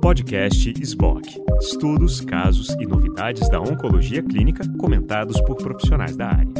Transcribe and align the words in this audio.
Podcast 0.00 0.72
SBOC. 0.80 1.42
Estudos, 1.60 2.20
casos 2.20 2.68
e 2.70 2.86
novidades 2.86 3.48
da 3.48 3.60
oncologia 3.60 4.22
clínica 4.22 4.62
comentados 4.78 5.40
por 5.42 5.56
profissionais 5.56 6.16
da 6.16 6.28
área. 6.28 6.52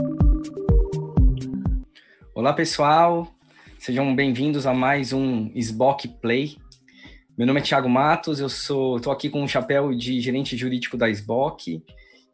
Olá, 2.34 2.52
pessoal. 2.52 3.32
Sejam 3.78 4.14
bem-vindos 4.14 4.66
a 4.66 4.74
mais 4.74 5.12
um 5.12 5.50
SBOC 5.54 6.08
Play. 6.08 6.56
Meu 7.36 7.46
nome 7.46 7.60
é 7.60 7.62
Thiago 7.62 7.88
Matos, 7.88 8.40
eu 8.40 8.48
sou 8.48 8.96
estou 8.96 9.12
aqui 9.12 9.28
com 9.28 9.42
o 9.42 9.48
chapéu 9.48 9.94
de 9.94 10.20
gerente 10.20 10.56
jurídico 10.56 10.96
da 10.96 11.10
SBOC 11.10 11.82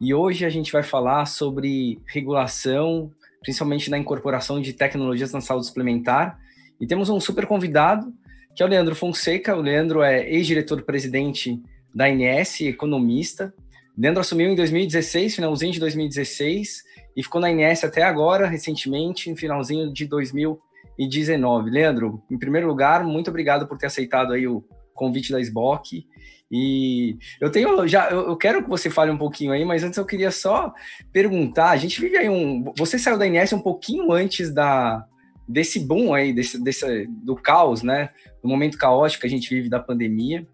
e 0.00 0.14
hoje 0.14 0.44
a 0.44 0.50
gente 0.50 0.70
vai 0.70 0.82
falar 0.82 1.26
sobre 1.26 2.00
regulação, 2.06 3.10
principalmente 3.40 3.90
na 3.90 3.98
incorporação 3.98 4.60
de 4.60 4.72
tecnologias 4.72 5.32
na 5.32 5.40
saúde 5.40 5.66
suplementar. 5.66 6.38
E 6.80 6.86
temos 6.86 7.08
um 7.08 7.18
super 7.18 7.46
convidado, 7.46 8.12
que 8.58 8.62
é 8.64 8.66
o 8.66 8.68
Leandro 8.68 8.96
Fonseca. 8.96 9.54
O 9.54 9.60
Leandro 9.60 10.02
é 10.02 10.28
ex-diretor-presidente 10.28 11.62
da 11.94 12.10
INS, 12.10 12.62
economista. 12.62 13.54
O 13.96 14.00
Leandro 14.00 14.20
assumiu 14.20 14.50
em 14.50 14.56
2016, 14.56 15.36
finalzinho 15.36 15.72
de 15.74 15.78
2016, 15.78 16.82
e 17.16 17.22
ficou 17.22 17.40
na 17.40 17.52
INS 17.52 17.84
até 17.84 18.02
agora, 18.02 18.48
recentemente, 18.48 19.30
no 19.30 19.36
finalzinho 19.36 19.92
de 19.92 20.06
2019. 20.06 21.70
Leandro, 21.70 22.20
em 22.28 22.36
primeiro 22.36 22.66
lugar, 22.66 23.04
muito 23.04 23.30
obrigado 23.30 23.68
por 23.68 23.78
ter 23.78 23.86
aceitado 23.86 24.32
aí 24.32 24.48
o 24.48 24.64
convite 24.92 25.30
da 25.30 25.40
SBOC. 25.40 26.04
E 26.50 27.16
eu 27.40 27.52
tenho 27.52 27.86
já, 27.86 28.10
eu 28.10 28.36
quero 28.36 28.64
que 28.64 28.68
você 28.68 28.90
fale 28.90 29.12
um 29.12 29.18
pouquinho 29.18 29.52
aí, 29.52 29.64
mas 29.64 29.84
antes 29.84 29.98
eu 29.98 30.04
queria 30.04 30.32
só 30.32 30.74
perguntar. 31.12 31.70
A 31.70 31.76
gente 31.76 32.00
vive 32.00 32.16
aí 32.16 32.28
um. 32.28 32.72
Você 32.76 32.98
saiu 32.98 33.16
da 33.16 33.24
INS 33.24 33.52
um 33.52 33.60
pouquinho 33.60 34.10
antes 34.10 34.52
da 34.52 35.06
desse 35.48 35.80
boom 35.80 36.12
aí, 36.12 36.32
desse, 36.32 36.62
desse 36.62 37.06
do 37.06 37.34
caos, 37.34 37.82
né? 37.82 38.10
Do 38.42 38.48
momento 38.48 38.78
caótico 38.78 39.22
que 39.22 39.26
a 39.26 39.30
gente 39.30 39.48
vive 39.48 39.68
da 39.68 39.80
pandemia. 39.80 40.46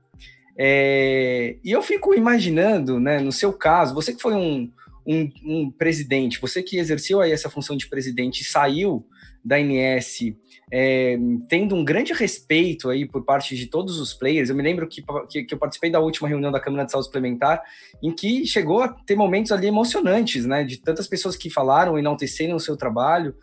É, 0.57 1.57
e 1.65 1.71
eu 1.73 1.83
fico 1.83 2.15
imaginando, 2.15 3.01
né? 3.01 3.19
No 3.19 3.33
seu 3.33 3.53
caso, 3.53 3.95
você 3.95 4.15
que 4.15 4.23
foi 4.23 4.35
um, 4.35 4.71
um, 5.07 5.31
um 5.45 5.71
presidente, 5.71 6.41
você 6.41 6.63
que 6.63 6.79
exerceu 6.79 7.21
aí 7.21 7.33
essa 7.33 7.51
função 7.51 7.77
de 7.77 7.89
presidente 7.89 8.43
e 8.43 8.45
saiu 8.45 9.05
da 9.45 9.59
INS 9.61 10.35
é, 10.73 11.17
tendo 11.49 11.75
um 11.75 11.85
grande 11.85 12.13
respeito 12.13 12.89
aí 12.89 13.07
por 13.07 13.25
parte 13.25 13.55
de 13.57 13.67
todos 13.67 14.01
os 14.01 14.15
players. 14.15 14.49
Eu 14.49 14.57
me 14.57 14.63
lembro 14.63 14.89
que, 14.89 15.05
que, 15.29 15.45
que, 15.45 15.55
eu 15.55 15.59
participei 15.59 15.91
da 15.91 16.01
última 16.01 16.29
reunião 16.29 16.51
da 16.51 16.61
Câmara 16.61 16.85
de 16.85 16.93
Saúde 16.93 17.07
Suplementar, 17.07 17.63
em 18.03 18.11
que 18.11 18.47
chegou 18.47 18.81
a 18.81 18.89
ter 18.89 19.17
momentos 19.17 19.53
ali 19.53 19.67
emocionantes, 19.67 20.47
né? 20.47 20.65
De 20.65 20.79
tantas 20.79 21.07
pessoas 21.07 21.37
que 21.37 21.51
falaram, 21.51 21.99
enalteceram 21.99 22.57
o 22.57 22.61
seu 22.61 22.77
trabalho. 22.77 23.35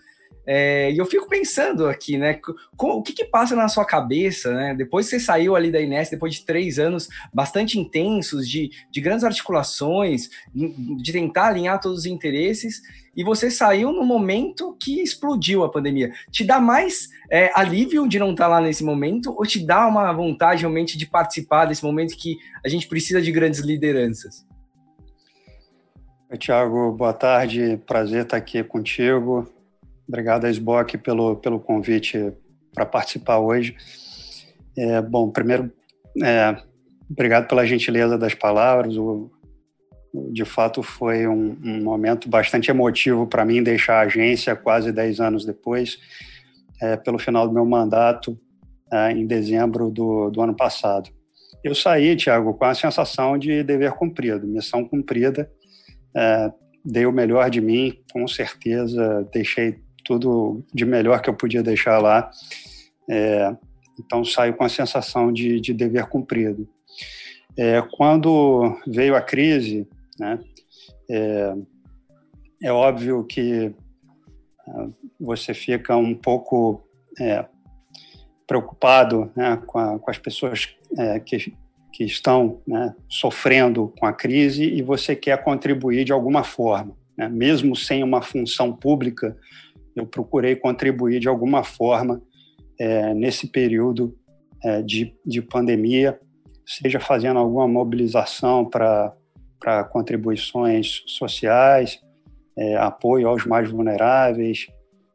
É, 0.45 0.91
e 0.91 0.97
eu 0.97 1.05
fico 1.05 1.27
pensando 1.29 1.87
aqui, 1.87 2.17
né? 2.17 2.39
o 2.77 3.01
que, 3.01 3.13
que, 3.13 3.25
passa 3.25 3.55
na 3.55 3.67
sua 3.67 3.85
cabeça, 3.85 4.53
né? 4.53 4.73
Depois 4.75 5.05
que 5.05 5.11
você 5.11 5.19
saiu 5.19 5.55
ali 5.55 5.71
da 5.71 5.79
Inés, 5.79 6.09
depois 6.09 6.35
de 6.35 6.45
três 6.45 6.79
anos 6.79 7.07
bastante 7.33 7.79
intensos, 7.79 8.49
de, 8.49 8.71
de 8.89 9.01
grandes 9.01 9.23
articulações, 9.23 10.29
de 10.53 11.11
tentar 11.11 11.47
alinhar 11.47 11.79
todos 11.79 11.99
os 11.99 12.05
interesses, 12.05 12.81
e 13.15 13.23
você 13.23 13.51
saiu 13.51 13.91
no 13.91 14.03
momento 14.03 14.75
que 14.79 15.01
explodiu 15.01 15.63
a 15.63 15.69
pandemia. 15.69 16.11
Te 16.31 16.43
dá 16.43 16.59
mais 16.59 17.09
é, 17.29 17.51
alívio 17.53 18.07
de 18.07 18.17
não 18.17 18.31
estar 18.31 18.47
lá 18.47 18.59
nesse 18.59 18.83
momento, 18.83 19.35
ou 19.37 19.45
te 19.45 19.63
dá 19.63 19.87
uma 19.87 20.11
vontade 20.11 20.61
realmente 20.61 20.97
de 20.97 21.05
participar 21.05 21.65
desse 21.65 21.83
momento 21.83 22.17
que 22.17 22.37
a 22.65 22.69
gente 22.69 22.87
precisa 22.87 23.21
de 23.21 23.31
grandes 23.31 23.59
lideranças? 23.59 24.45
Tiago, 26.39 26.93
boa 26.93 27.13
tarde, 27.13 27.77
prazer 27.85 28.23
estar 28.23 28.37
aqui 28.37 28.63
contigo. 28.63 29.47
Obrigado, 30.07 30.47
Esboc, 30.47 30.97
pelo, 30.97 31.35
pelo 31.37 31.59
convite 31.59 32.33
para 32.73 32.85
participar 32.85 33.39
hoje. 33.39 33.75
É, 34.77 35.01
bom, 35.01 35.29
primeiro, 35.29 35.71
é, 36.23 36.55
obrigado 37.09 37.47
pela 37.47 37.65
gentileza 37.65 38.17
das 38.17 38.33
palavras. 38.33 38.97
O, 38.97 39.29
de 40.31 40.43
fato, 40.43 40.83
foi 40.83 41.27
um, 41.27 41.57
um 41.63 41.83
momento 41.83 42.29
bastante 42.29 42.69
emotivo 42.69 43.27
para 43.27 43.45
mim 43.45 43.63
deixar 43.63 43.99
a 43.99 44.01
agência 44.01 44.55
quase 44.55 44.91
10 44.91 45.19
anos 45.19 45.45
depois, 45.45 45.99
é, 46.81 46.97
pelo 46.97 47.17
final 47.19 47.47
do 47.47 47.53
meu 47.53 47.65
mandato, 47.65 48.37
é, 48.91 49.11
em 49.11 49.25
dezembro 49.25 49.89
do, 49.89 50.29
do 50.29 50.41
ano 50.41 50.55
passado. 50.55 51.09
Eu 51.63 51.75
saí, 51.75 52.15
Tiago, 52.15 52.53
com 52.55 52.65
a 52.65 52.73
sensação 52.73 53.37
de 53.37 53.63
dever 53.63 53.91
cumprido, 53.93 54.47
missão 54.47 54.83
cumprida. 54.83 55.49
É, 56.15 56.51
dei 56.83 57.05
o 57.05 57.11
melhor 57.11 57.49
de 57.49 57.61
mim, 57.61 57.93
com 58.11 58.27
certeza, 58.27 59.27
deixei 59.31 59.79
tudo 60.11 60.61
de 60.73 60.85
melhor 60.85 61.21
que 61.21 61.29
eu 61.29 61.33
podia 61.33 61.63
deixar 61.63 61.97
lá. 61.99 62.29
É, 63.09 63.55
então 63.97 64.25
saio 64.25 64.53
com 64.53 64.65
a 64.65 64.69
sensação 64.69 65.31
de, 65.31 65.61
de 65.61 65.73
dever 65.73 66.07
cumprido. 66.07 66.67
É, 67.57 67.81
quando 67.93 68.77
veio 68.85 69.15
a 69.15 69.21
crise, 69.21 69.87
né, 70.19 70.39
é, 71.09 71.53
é 72.63 72.71
óbvio 72.71 73.23
que 73.23 73.73
é, 74.67 74.87
você 75.19 75.53
fica 75.53 75.95
um 75.95 76.13
pouco 76.13 76.81
é, 77.19 77.45
preocupado 78.45 79.31
né, 79.35 79.61
com, 79.65 79.79
a, 79.79 79.97
com, 79.97 80.11
as 80.11 80.17
pessoas 80.17 80.75
é, 80.97 81.19
que, 81.21 81.53
que 81.93 82.03
estão 82.03 82.61
né, 82.67 82.93
sofrendo 83.07 83.93
com 83.97 84.05
a 84.05 84.11
crise 84.11 84.63
e 84.63 84.81
você 84.81 85.15
quer 85.15 85.41
contribuir 85.41 86.03
de 86.03 86.11
alguma 86.11 86.43
forma. 86.43 86.99
Né, 87.17 87.29
mesmo 87.29 87.75
sem 87.75 88.03
uma 88.03 88.21
função 88.21 88.73
pública, 88.73 89.37
eu 89.95 90.05
procurei 90.05 90.55
contribuir 90.55 91.19
de 91.19 91.27
alguma 91.27 91.63
forma 91.63 92.21
é, 92.79 93.13
nesse 93.13 93.47
período 93.47 94.17
é, 94.63 94.81
de, 94.81 95.15
de 95.25 95.41
pandemia, 95.41 96.19
seja 96.65 96.99
fazendo 96.99 97.39
alguma 97.39 97.67
mobilização 97.67 98.65
para 98.65 99.83
contribuições 99.91 101.03
sociais, 101.07 101.99
é, 102.57 102.75
apoio 102.77 103.27
aos 103.27 103.45
mais 103.45 103.69
vulneráveis 103.69 104.67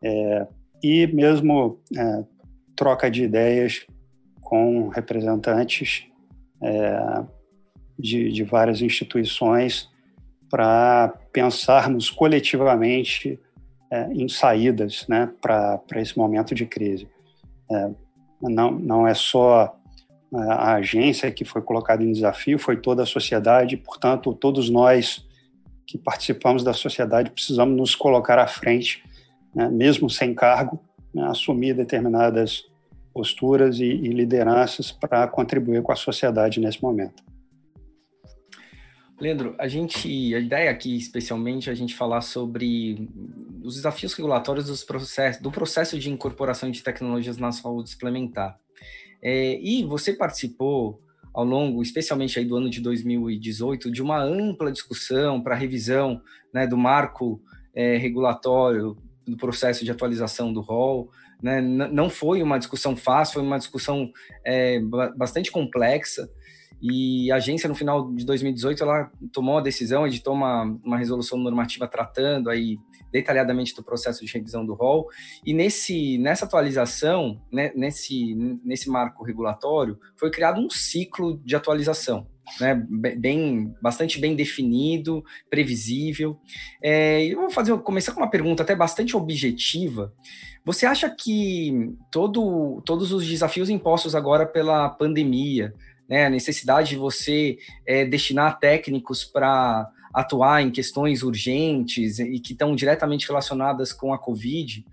é, 0.02 0.46
e 0.82 1.06
mesmo 1.06 1.80
é, 1.96 2.24
troca 2.74 3.10
de 3.10 3.24
ideias 3.24 3.86
com 4.40 4.88
representantes 4.88 6.06
é, 6.62 7.24
de, 7.98 8.30
de 8.30 8.44
várias 8.44 8.82
instituições 8.82 9.88
para 10.50 11.08
pensarmos 11.32 12.10
coletivamente 12.10 13.40
é, 13.90 14.12
em 14.12 14.28
saídas 14.28 15.06
né, 15.08 15.30
para 15.40 15.80
esse 15.96 16.16
momento 16.16 16.54
de 16.54 16.66
crise. 16.66 17.08
É, 17.70 17.90
não, 18.42 18.70
não 18.70 19.06
é 19.06 19.14
só 19.14 19.76
é, 20.34 20.38
a 20.38 20.74
agência 20.74 21.30
que 21.30 21.44
foi 21.44 21.62
colocada 21.62 22.02
em 22.02 22.12
desafio, 22.12 22.58
foi 22.58 22.76
toda 22.76 23.02
a 23.02 23.06
sociedade, 23.06 23.76
portanto, 23.76 24.32
todos 24.34 24.68
nós 24.68 25.26
que 25.86 25.96
participamos 25.96 26.64
da 26.64 26.72
sociedade 26.72 27.30
precisamos 27.30 27.76
nos 27.76 27.94
colocar 27.94 28.38
à 28.38 28.46
frente, 28.46 29.04
né, 29.54 29.68
mesmo 29.68 30.10
sem 30.10 30.34
cargo, 30.34 30.80
né, 31.14 31.24
assumir 31.28 31.74
determinadas 31.74 32.64
posturas 33.14 33.78
e, 33.78 33.84
e 33.84 34.08
lideranças 34.08 34.90
para 34.92 35.26
contribuir 35.28 35.82
com 35.82 35.92
a 35.92 35.96
sociedade 35.96 36.60
nesse 36.60 36.82
momento. 36.82 37.24
Leandro, 39.18 39.54
a 39.58 39.66
gente, 39.66 40.34
a 40.34 40.38
ideia 40.38 40.70
aqui, 40.70 40.94
especialmente, 40.96 41.70
é 41.70 41.72
a 41.72 41.76
gente 41.76 41.94
falar 41.94 42.20
sobre 42.20 43.08
os 43.62 43.76
desafios 43.76 44.12
regulatórios 44.12 44.66
dos 44.66 44.84
processos, 44.84 45.40
do 45.40 45.50
processo 45.50 45.98
de 45.98 46.10
incorporação 46.10 46.70
de 46.70 46.82
tecnologias 46.82 47.38
na 47.38 47.50
saúde 47.50 47.90
suplementar. 47.90 48.58
É, 49.22 49.58
e 49.60 49.84
você 49.84 50.12
participou 50.12 51.00
ao 51.32 51.44
longo, 51.44 51.82
especialmente 51.82 52.38
aí 52.38 52.44
do 52.44 52.56
ano 52.56 52.68
de 52.68 52.80
2018, 52.80 53.90
de 53.90 54.02
uma 54.02 54.22
ampla 54.22 54.70
discussão 54.70 55.42
para 55.42 55.54
revisão 55.54 56.20
né, 56.52 56.66
do 56.66 56.76
marco 56.76 57.40
é, 57.74 57.96
regulatório 57.96 58.96
do 59.26 59.36
processo 59.36 59.84
de 59.84 59.90
atualização 59.90 60.52
do 60.52 60.60
rol. 60.60 61.10
Né? 61.42 61.60
Não 61.60 62.08
foi 62.08 62.42
uma 62.42 62.58
discussão 62.58 62.96
fácil, 62.96 63.34
foi 63.34 63.42
uma 63.42 63.58
discussão 63.58 64.10
é, 64.44 64.78
bastante 65.16 65.50
complexa. 65.50 66.28
E 66.80 67.30
a 67.32 67.36
agência, 67.36 67.68
no 67.68 67.74
final 67.74 68.12
de 68.12 68.24
2018, 68.24 68.82
ela 68.82 69.10
tomou 69.32 69.58
a 69.58 69.62
decisão, 69.62 70.06
editou 70.06 70.34
uma, 70.34 70.64
uma 70.84 70.98
resolução 70.98 71.38
normativa 71.38 71.88
tratando 71.88 72.50
aí 72.50 72.78
detalhadamente 73.10 73.74
do 73.74 73.82
processo 73.82 74.24
de 74.24 74.32
revisão 74.32 74.64
do 74.64 74.74
rol. 74.74 75.08
E 75.44 75.54
nesse, 75.54 76.18
nessa 76.18 76.44
atualização, 76.44 77.40
né, 77.50 77.72
nesse, 77.74 78.34
nesse 78.62 78.90
marco 78.90 79.24
regulatório, 79.24 79.98
foi 80.16 80.30
criado 80.30 80.60
um 80.60 80.68
ciclo 80.68 81.40
de 81.44 81.56
atualização. 81.56 82.26
Né, 82.60 82.80
bem, 83.18 83.74
bastante 83.82 84.20
bem 84.20 84.36
definido, 84.36 85.24
previsível. 85.50 86.38
É, 86.80 87.24
eu 87.24 87.40
vou 87.40 87.50
fazer, 87.50 87.76
começar 87.78 88.12
com 88.12 88.20
uma 88.20 88.30
pergunta 88.30 88.62
até 88.62 88.72
bastante 88.76 89.16
objetiva. 89.16 90.14
Você 90.64 90.86
acha 90.86 91.08
que 91.10 91.92
todo, 92.10 92.80
todos 92.84 93.12
os 93.12 93.26
desafios 93.26 93.68
impostos 93.68 94.14
agora 94.14 94.46
pela 94.46 94.88
pandemia, 94.88 95.74
né, 96.08 96.26
a 96.26 96.30
necessidade 96.30 96.90
de 96.90 96.96
você 96.96 97.58
é, 97.86 98.04
destinar 98.04 98.58
técnicos 98.58 99.24
para 99.24 99.90
atuar 100.12 100.62
em 100.62 100.70
questões 100.70 101.22
urgentes 101.22 102.18
e 102.18 102.38
que 102.40 102.52
estão 102.52 102.74
diretamente 102.74 103.26
relacionadas 103.26 103.92
com 103.92 104.14
a 104.14 104.18
Covid, 104.18 104.84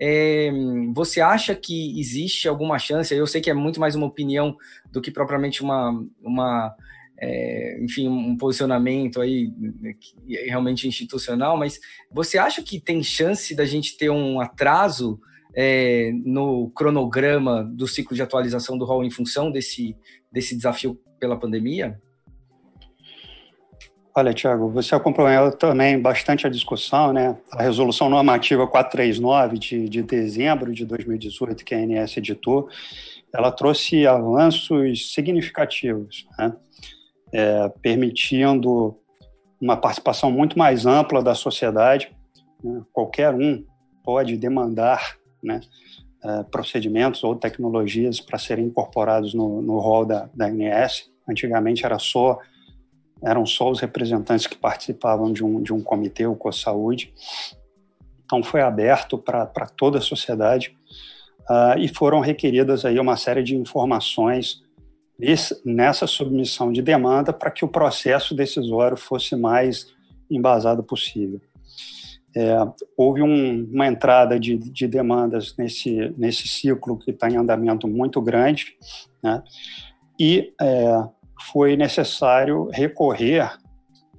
é, 0.00 0.50
você 0.92 1.20
acha 1.20 1.54
que 1.54 2.00
existe 2.00 2.48
alguma 2.48 2.78
chance? 2.78 3.14
Eu 3.14 3.26
sei 3.26 3.40
que 3.40 3.50
é 3.50 3.54
muito 3.54 3.78
mais 3.78 3.94
uma 3.94 4.06
opinião 4.06 4.56
do 4.90 5.00
que 5.00 5.12
propriamente 5.12 5.62
uma, 5.62 6.04
uma 6.20 6.74
é, 7.16 7.78
enfim, 7.80 8.08
um 8.08 8.36
posicionamento 8.36 9.20
aí 9.20 9.52
é 10.28 10.46
realmente 10.46 10.88
institucional, 10.88 11.56
mas 11.56 11.78
você 12.10 12.36
acha 12.36 12.60
que 12.60 12.80
tem 12.80 13.00
chance 13.00 13.54
da 13.54 13.64
gente 13.64 13.96
ter 13.96 14.10
um 14.10 14.40
atraso 14.40 15.20
é, 15.54 16.10
no 16.24 16.70
cronograma 16.70 17.64
do 17.64 17.86
ciclo 17.86 18.14
de 18.14 18.22
atualização 18.22 18.78
do 18.78 18.84
rol 18.84 19.04
em 19.04 19.10
função 19.10 19.50
desse, 19.50 19.96
desse 20.30 20.56
desafio 20.56 20.98
pela 21.18 21.38
pandemia? 21.38 22.00
Olha, 24.14 24.34
Tiago, 24.34 24.68
você 24.68 24.94
acompanhou 24.94 25.50
também 25.52 25.98
bastante 25.98 26.46
a 26.46 26.50
discussão, 26.50 27.14
né? 27.14 27.34
A 27.50 27.62
resolução 27.62 28.10
normativa 28.10 28.66
439 28.66 29.58
de, 29.58 29.88
de 29.88 30.02
dezembro 30.02 30.72
de 30.72 30.84
2018, 30.84 31.64
que 31.64 31.74
a 31.74 31.78
ANS 31.78 32.18
editou, 32.18 32.68
ela 33.34 33.50
trouxe 33.50 34.06
avanços 34.06 35.14
significativos, 35.14 36.26
né? 36.38 36.54
é, 37.32 37.70
permitindo 37.80 38.94
uma 39.58 39.76
participação 39.76 40.30
muito 40.30 40.58
mais 40.58 40.84
ampla 40.84 41.22
da 41.22 41.34
sociedade. 41.34 42.14
Né? 42.62 42.82
Qualquer 42.92 43.34
um 43.34 43.64
pode 44.04 44.36
demandar 44.36 45.16
né, 45.42 45.60
é, 46.24 46.42
procedimentos 46.44 47.24
ou 47.24 47.34
tecnologias 47.34 48.20
para 48.20 48.38
serem 48.38 48.66
incorporados 48.66 49.34
no, 49.34 49.60
no 49.60 49.78
rol 49.78 50.04
da, 50.04 50.28
da 50.34 50.46
ANS. 50.46 51.10
Antigamente 51.28 51.84
era 51.84 51.98
só 51.98 52.38
eram 53.22 53.46
só 53.46 53.70
os 53.70 53.80
representantes 53.80 54.46
que 54.46 54.56
participavam 54.56 55.32
de 55.32 55.44
um, 55.44 55.62
de 55.62 55.72
um 55.72 55.80
comitê, 55.80 56.26
o 56.26 56.34
COSAúde. 56.34 57.14
Então 58.24 58.42
foi 58.42 58.60
aberto 58.60 59.16
para 59.16 59.46
toda 59.76 59.98
a 59.98 60.00
sociedade 60.00 60.76
uh, 61.42 61.78
e 61.78 61.86
foram 61.86 62.20
requeridas 62.20 62.84
aí 62.84 62.98
uma 62.98 63.16
série 63.16 63.42
de 63.42 63.54
informações 63.56 64.62
nessa 65.64 66.06
submissão 66.06 66.72
de 66.72 66.82
demanda 66.82 67.32
para 67.32 67.50
que 67.50 67.64
o 67.64 67.68
processo 67.68 68.34
decisório 68.34 68.96
fosse 68.96 69.36
mais 69.36 69.86
embasado 70.28 70.82
possível. 70.82 71.40
É, 72.34 72.56
houve 72.96 73.22
um, 73.22 73.68
uma 73.70 73.86
entrada 73.86 74.40
de, 74.40 74.56
de, 74.56 74.88
demandas 74.88 75.54
nesse, 75.56 76.14
nesse 76.16 76.48
ciclo 76.48 76.98
que 76.98 77.10
está 77.10 77.28
em 77.28 77.36
andamento 77.36 77.86
muito 77.86 78.22
grande, 78.22 78.74
né? 79.22 79.42
e 80.18 80.52
é, 80.60 81.04
foi 81.50 81.76
necessário 81.76 82.70
recorrer 82.72 83.52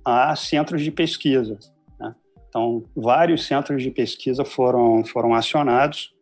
a 0.06 0.36
centros 0.36 0.84
de 0.84 0.92
pesquisa. 0.92 1.58
Né? 2.00 2.14
Então, 2.48 2.84
vários 2.96 3.48
centros 3.48 3.82
de 3.82 3.90
pesquisa 3.90 4.46
foram, 4.46 5.04
foram 5.06 5.34
acionados, 5.34 6.14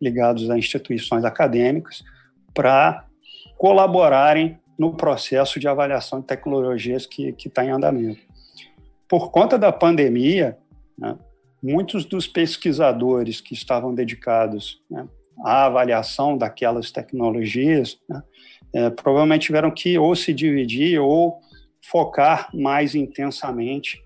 ligados 0.00 0.50
a 0.50 0.58
instituições 0.58 1.24
acadêmicas, 1.24 2.04
para 2.52 3.06
colaborarem 3.56 4.58
no 4.78 4.94
processo 4.94 5.58
de 5.58 5.66
avaliação 5.66 6.20
de 6.20 6.26
tecnologias 6.26 7.06
que 7.06 7.34
está 7.44 7.64
em 7.64 7.70
andamento. 7.70 8.20
Por 9.08 9.30
conta 9.30 9.58
da 9.58 9.72
pandemia, 9.72 10.58
né, 10.96 11.16
muitos 11.62 12.04
dos 12.04 12.26
pesquisadores 12.26 13.40
que 13.40 13.54
estavam 13.54 13.94
dedicados 13.94 14.80
né, 14.90 15.06
à 15.44 15.66
avaliação 15.66 16.36
daquelas 16.36 16.90
tecnologias 16.90 17.98
né, 18.08 18.22
é, 18.72 18.90
provavelmente 18.90 19.46
tiveram 19.46 19.70
que 19.70 19.98
ou 19.98 20.14
se 20.14 20.32
dividir 20.32 21.00
ou 21.00 21.40
focar 21.82 22.50
mais 22.54 22.94
intensamente 22.94 24.02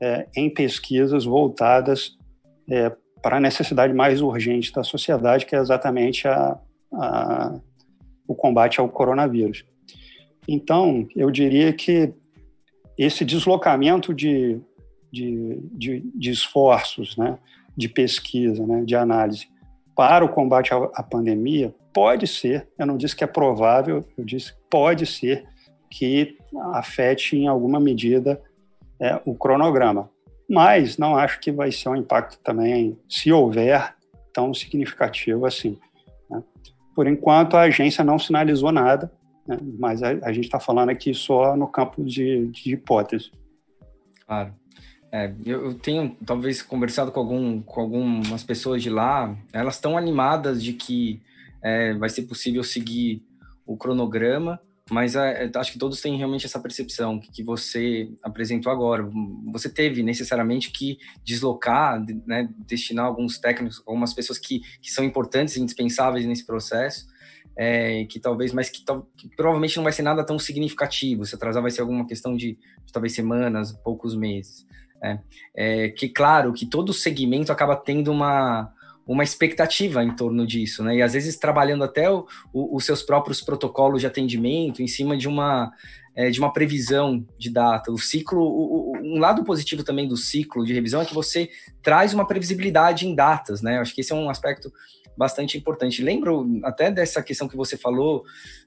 é, 0.00 0.26
em 0.36 0.50
pesquisas 0.50 1.24
voltadas 1.24 2.16
é, 2.68 2.92
para 3.22 3.38
a 3.38 3.40
necessidade 3.40 3.94
mais 3.94 4.20
urgente 4.20 4.70
da 4.72 4.82
sociedade, 4.82 5.46
que 5.46 5.56
é 5.56 5.58
exatamente 5.58 6.28
a, 6.28 6.58
a, 6.92 7.58
o 8.28 8.34
combate 8.34 8.80
ao 8.80 8.88
coronavírus. 8.88 9.64
Então, 10.46 11.08
eu 11.16 11.30
diria 11.30 11.72
que 11.72 12.12
esse 12.98 13.24
deslocamento 13.24 14.12
de, 14.12 14.60
de, 15.14 15.60
de, 15.72 16.00
de 16.14 16.30
esforços, 16.30 17.16
né, 17.16 17.38
de 17.76 17.88
pesquisa, 17.88 18.66
né, 18.66 18.82
de 18.84 18.96
análise, 18.96 19.48
para 19.94 20.24
o 20.24 20.28
combate 20.28 20.72
à, 20.74 21.02
pandemia, 21.02 21.72
pode 21.92 22.26
ser, 22.26 22.68
eu 22.76 22.84
não 22.84 22.96
disse 22.96 23.14
que 23.14 23.22
é 23.22 23.26
provável, 23.28 24.04
eu 24.18 24.24
disse 24.24 24.52
pode 24.68 25.06
ser 25.06 25.46
que 25.88 26.36
afete 26.72 27.36
em 27.36 27.46
alguma 27.46 27.78
medida 27.78 28.42
é, 29.00 29.20
o 29.24 29.34
cronograma. 29.34 30.10
Mas 30.50 30.98
não 30.98 31.16
acho 31.16 31.40
que 31.40 31.52
vai 31.52 31.70
ser 31.70 31.88
um 31.88 31.96
impacto 31.96 32.38
também, 32.42 32.98
se 33.08 33.32
houver, 33.32 33.94
tão 34.32 34.52
significativo 34.52 35.46
assim. 35.46 35.78
Né? 36.28 36.42
Por 36.94 37.06
enquanto, 37.06 37.56
a 37.56 37.62
agência 37.62 38.02
não 38.02 38.18
sinalizou 38.18 38.72
nada, 38.72 39.12
né? 39.46 39.56
mas 39.78 40.02
a, 40.02 40.08
a 40.22 40.32
gente 40.32 40.46
está 40.46 40.58
falando 40.58 40.90
aqui 40.90 41.14
só 41.14 41.56
no 41.56 41.68
campo 41.68 42.02
de, 42.02 42.48
de 42.48 42.72
hipótese. 42.72 43.30
Claro. 44.26 44.52
É, 45.14 45.32
eu 45.46 45.74
tenho 45.74 46.16
talvez 46.26 46.60
conversado 46.60 47.12
com, 47.12 47.20
algum, 47.20 47.62
com 47.62 47.80
algumas 47.80 48.42
pessoas 48.42 48.82
de 48.82 48.90
lá, 48.90 49.32
elas 49.52 49.76
estão 49.76 49.96
animadas 49.96 50.60
de 50.60 50.72
que 50.72 51.22
é, 51.62 51.94
vai 51.94 52.08
ser 52.08 52.22
possível 52.22 52.64
seguir 52.64 53.22
o 53.64 53.76
cronograma, 53.76 54.60
mas 54.90 55.14
é, 55.14 55.48
acho 55.54 55.70
que 55.70 55.78
todos 55.78 56.00
têm 56.00 56.18
realmente 56.18 56.46
essa 56.46 56.58
percepção 56.58 57.20
que, 57.20 57.30
que, 57.30 57.44
você 57.44 58.10
apresentou 58.24 58.72
agora. 58.72 59.08
Você 59.52 59.68
teve 59.68 60.02
necessariamente 60.02 60.72
que 60.72 60.98
deslocar, 61.24 62.04
né, 62.26 62.48
destinar 62.66 63.06
alguns 63.06 63.38
técnicos, 63.38 63.80
algumas 63.86 64.12
pessoas 64.12 64.36
que, 64.36 64.62
que 64.82 64.90
são 64.90 65.04
importantes 65.04 65.54
e 65.54 65.60
indispensáveis 65.60 66.26
nesse 66.26 66.44
processo, 66.44 67.06
é, 67.56 68.04
que 68.06 68.18
talvez, 68.18 68.52
mas 68.52 68.68
que, 68.68 68.84
que, 69.16 69.28
provavelmente 69.36 69.76
não 69.76 69.84
vai 69.84 69.92
ser 69.92 70.02
nada 70.02 70.26
tão 70.26 70.40
significativo. 70.40 71.24
Se 71.24 71.36
atrasar 71.36 71.62
vai 71.62 71.70
ser 71.70 71.82
alguma 71.82 72.04
questão 72.04 72.36
de, 72.36 72.58
de 72.84 72.92
talvez 72.92 73.14
semanas, 73.14 73.70
poucos 73.70 74.16
meses. 74.16 74.66
É, 75.04 75.18
é, 75.54 75.88
que 75.90 76.08
claro 76.08 76.52
que 76.52 76.64
todo 76.64 76.92
segmento 76.92 77.52
acaba 77.52 77.76
tendo 77.76 78.10
uma, 78.10 78.72
uma 79.06 79.22
expectativa 79.22 80.02
em 80.02 80.16
torno 80.16 80.46
disso, 80.46 80.82
né? 80.82 80.96
E 80.96 81.02
às 81.02 81.12
vezes 81.12 81.36
trabalhando 81.36 81.84
até 81.84 82.10
o, 82.10 82.26
o, 82.52 82.76
os 82.76 82.84
seus 82.84 83.02
próprios 83.02 83.42
protocolos 83.42 84.00
de 84.00 84.06
atendimento 84.06 84.82
em 84.82 84.86
cima 84.86 85.16
de 85.16 85.28
uma 85.28 85.70
é, 86.16 86.30
de 86.30 86.38
uma 86.38 86.52
previsão 86.52 87.26
de 87.36 87.50
data. 87.50 87.90
O 87.90 87.98
ciclo, 87.98 88.40
o, 88.40 88.96
um 89.02 89.18
lado 89.18 89.44
positivo 89.44 89.82
também 89.82 90.06
do 90.06 90.16
ciclo 90.16 90.64
de 90.64 90.72
revisão 90.72 91.02
é 91.02 91.04
que 91.04 91.14
você 91.14 91.50
traz 91.82 92.14
uma 92.14 92.26
previsibilidade 92.26 93.06
em 93.06 93.14
datas, 93.14 93.60
né? 93.60 93.78
Acho 93.78 93.94
que 93.94 94.00
esse 94.00 94.12
é 94.12 94.16
um 94.16 94.30
aspecto 94.30 94.72
bastante 95.16 95.58
importante. 95.58 96.02
Lembro 96.02 96.60
até 96.64 96.90
dessa 96.90 97.22
questão 97.22 97.48
que 97.48 97.56
você 97.56 97.76
falou 97.76 98.24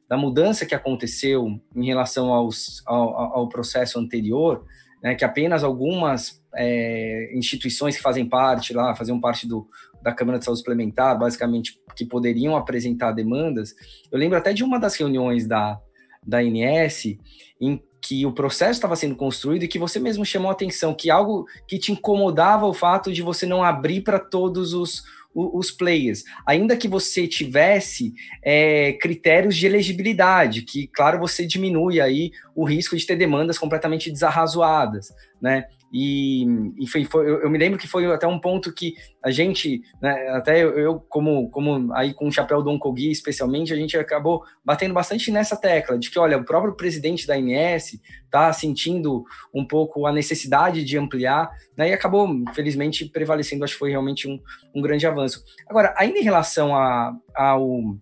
da 0.08 0.18
mudança 0.18 0.66
que 0.66 0.76
aconteceu 0.76 1.60
em 1.76 1.86
relação 1.86 2.34
aos, 2.34 2.82
ao, 2.86 3.38
ao 3.38 3.50
processo 3.50 4.00
anterior 4.00 4.66
né, 5.02 5.16
que 5.16 5.26
apenas 5.26 5.64
algumas 5.64 6.42
é, 6.56 7.32
instituições 7.34 7.96
que 7.96 8.02
fazem 8.02 8.26
parte 8.28 8.74
lá, 8.74 8.96
faziam 8.96 9.20
parte 9.20 9.48
do, 9.48 9.68
da 10.02 10.12
Câmara 10.12 10.40
de 10.40 10.46
Saúde 10.46 10.60
Suplementar, 10.60 11.18
basicamente, 11.18 11.80
que 11.96 12.06
poderiam 12.06 12.56
apresentar 12.56 13.12
demandas. 13.12 13.76
Eu 14.12 14.18
lembro 14.18 14.38
até 14.38 14.54
de 14.54 14.64
uma 14.64 14.80
das 14.80 14.96
reuniões 14.96 15.48
da, 15.48 15.80
da 16.26 16.44
INS, 16.44 17.18
em 17.60 17.82
que 18.02 18.26
o 18.26 18.32
processo 18.32 18.74
estava 18.74 18.96
sendo 18.96 19.16
construído 19.16 19.64
e 19.64 19.68
que 19.68 19.80
você 19.80 20.00
mesmo 20.00 20.26
chamou 20.26 20.50
a 20.50 20.54
atenção, 20.54 20.94
que 20.94 21.10
algo 21.10 21.46
que 21.68 21.78
te 21.78 21.92
incomodava 21.92 22.66
o 22.66 22.74
fato 22.74 23.12
de 23.12 23.22
você 23.22 23.46
não 23.46 23.64
abrir 23.64 24.02
para 24.02 24.20
todos 24.20 24.74
os, 24.74 25.04
os 25.38 25.70
players, 25.70 26.24
ainda 26.46 26.76
que 26.76 26.88
você 26.88 27.28
tivesse 27.28 28.14
é, 28.44 28.94
critérios 28.94 29.56
de 29.56 29.68
elegibilidade, 29.68 30.64
que, 30.64 30.88
claro, 30.88 31.20
você 31.20 31.46
diminui 31.46 32.02
aí 32.02 32.32
o 32.56 32.66
risco 32.66 32.98
de 32.98 33.06
ter 33.06 33.16
demandas 33.16 33.58
completamente 33.60 34.12
desarrazoadas, 34.12 35.14
né? 35.40 35.66
E, 35.92 36.44
enfim, 36.78 37.06
foi, 37.06 37.30
eu, 37.30 37.44
eu, 37.44 37.50
me 37.50 37.58
lembro 37.58 37.80
que 37.80 37.88
foi 37.88 38.06
até 38.12 38.28
um 38.28 38.40
ponto 38.40 38.74
que 38.74 38.94
a 39.24 39.32
gente, 39.32 39.82
né, 40.02 40.12
até 40.30 40.62
eu, 40.62 41.00
como, 41.00 41.50
como 41.50 41.94
aí 41.94 42.14
com 42.14 42.28
o 42.28 42.32
chapéu 42.32 42.62
do 42.62 42.70
Oncogui 42.70 43.10
especialmente, 43.10 43.72
a 43.72 43.76
gente 43.76 43.98
acabou 43.98 44.44
batendo 44.66 44.94
bastante 44.94 45.32
nessa 45.32 45.56
tecla 45.56 45.98
de 45.98 46.10
que, 46.10 46.20
olha, 46.20 46.38
o 46.38 46.44
próprio 46.44 46.76
presidente 46.76 47.26
da 47.26 47.38
INS 47.38 48.00
está 48.26 48.52
sentindo 48.52 49.24
um 49.54 49.66
pouco 49.66 50.06
a 50.06 50.12
necessidade 50.12 50.84
de 50.84 50.98
ampliar, 50.98 51.50
né, 51.78 51.90
e 51.90 51.94
acabou, 51.94 52.28
felizmente, 52.54 53.06
prevalecendo, 53.06 53.64
acho 53.64 53.74
que 53.74 53.80
foi 53.80 53.92
realmente 53.92 54.28
um, 54.28 54.40
um 54.76 54.82
grande 54.82 55.08
avanço. 55.08 55.42
Agora, 55.70 55.94
ainda 55.98 56.20
em 56.20 56.24
relação 56.24 56.76
a, 56.76 57.16
ao, 57.34 57.98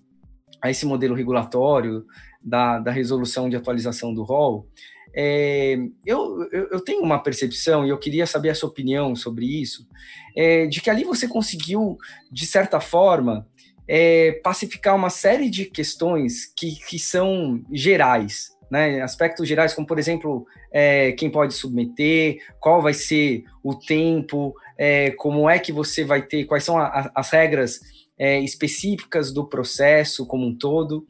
a 0.60 0.72
esse 0.72 0.88
modelo 0.88 1.14
regulatório 1.14 2.04
da, 2.42 2.80
da 2.80 2.92
resolução 2.92 3.48
de 3.48 3.56
atualização 3.56 4.12
do 4.12 4.24
rol, 4.24 4.68
é, 5.16 5.78
eu, 6.06 6.44
eu, 6.52 6.82
tenho 6.82 7.02
uma 7.02 7.24
percepção, 7.24 7.86
e 7.86 7.90
eu 7.90 7.98
queria 7.98 8.28
saber 8.28 8.50
a 8.50 8.56
sua 8.56 8.68
opinião 8.68 9.16
sobre 9.16 9.46
isso, 9.46 9.88
é, 10.36 10.66
de 10.68 10.82
que 10.82 10.90
ali 10.90 11.06
você 11.06 11.26
conseguiu, 11.28 11.98
de 12.30 12.46
certa 12.46 12.82
forma, 12.82 13.48
é, 13.88 14.34
pacificar 14.44 14.94
uma 14.96 15.10
série 15.10 15.50
de 15.50 15.66
questões 15.66 16.46
que, 16.46 16.76
que 16.86 17.00
são 17.00 17.64
gerais, 17.72 18.56
né? 18.70 19.02
Aspectos 19.02 19.48
gerais, 19.48 19.74
como 19.74 19.88
por 19.88 19.98
exemplo, 19.98 20.46
é, 20.72 21.14
quem 21.14 21.30
pode 21.30 21.54
submeter, 21.54 22.40
qual 22.60 22.82
vai 22.82 22.94
ser 22.94 23.44
o 23.64 23.74
tempo, 23.74 24.54
é, 24.78 25.12
como 25.12 25.50
é 25.50 25.60
que 25.60 25.72
você 25.72 26.04
vai 26.04 26.24
ter, 26.24 26.46
quais 26.46 26.64
são 26.64 26.78
a, 26.78 26.88
a, 26.88 27.12
as 27.16 27.30
regras 27.30 27.80
é, 28.18 28.40
específicas 28.40 29.32
do 29.32 29.48
processo 29.48 30.26
como 30.26 30.46
um 30.46 30.56
todo. 30.56 31.06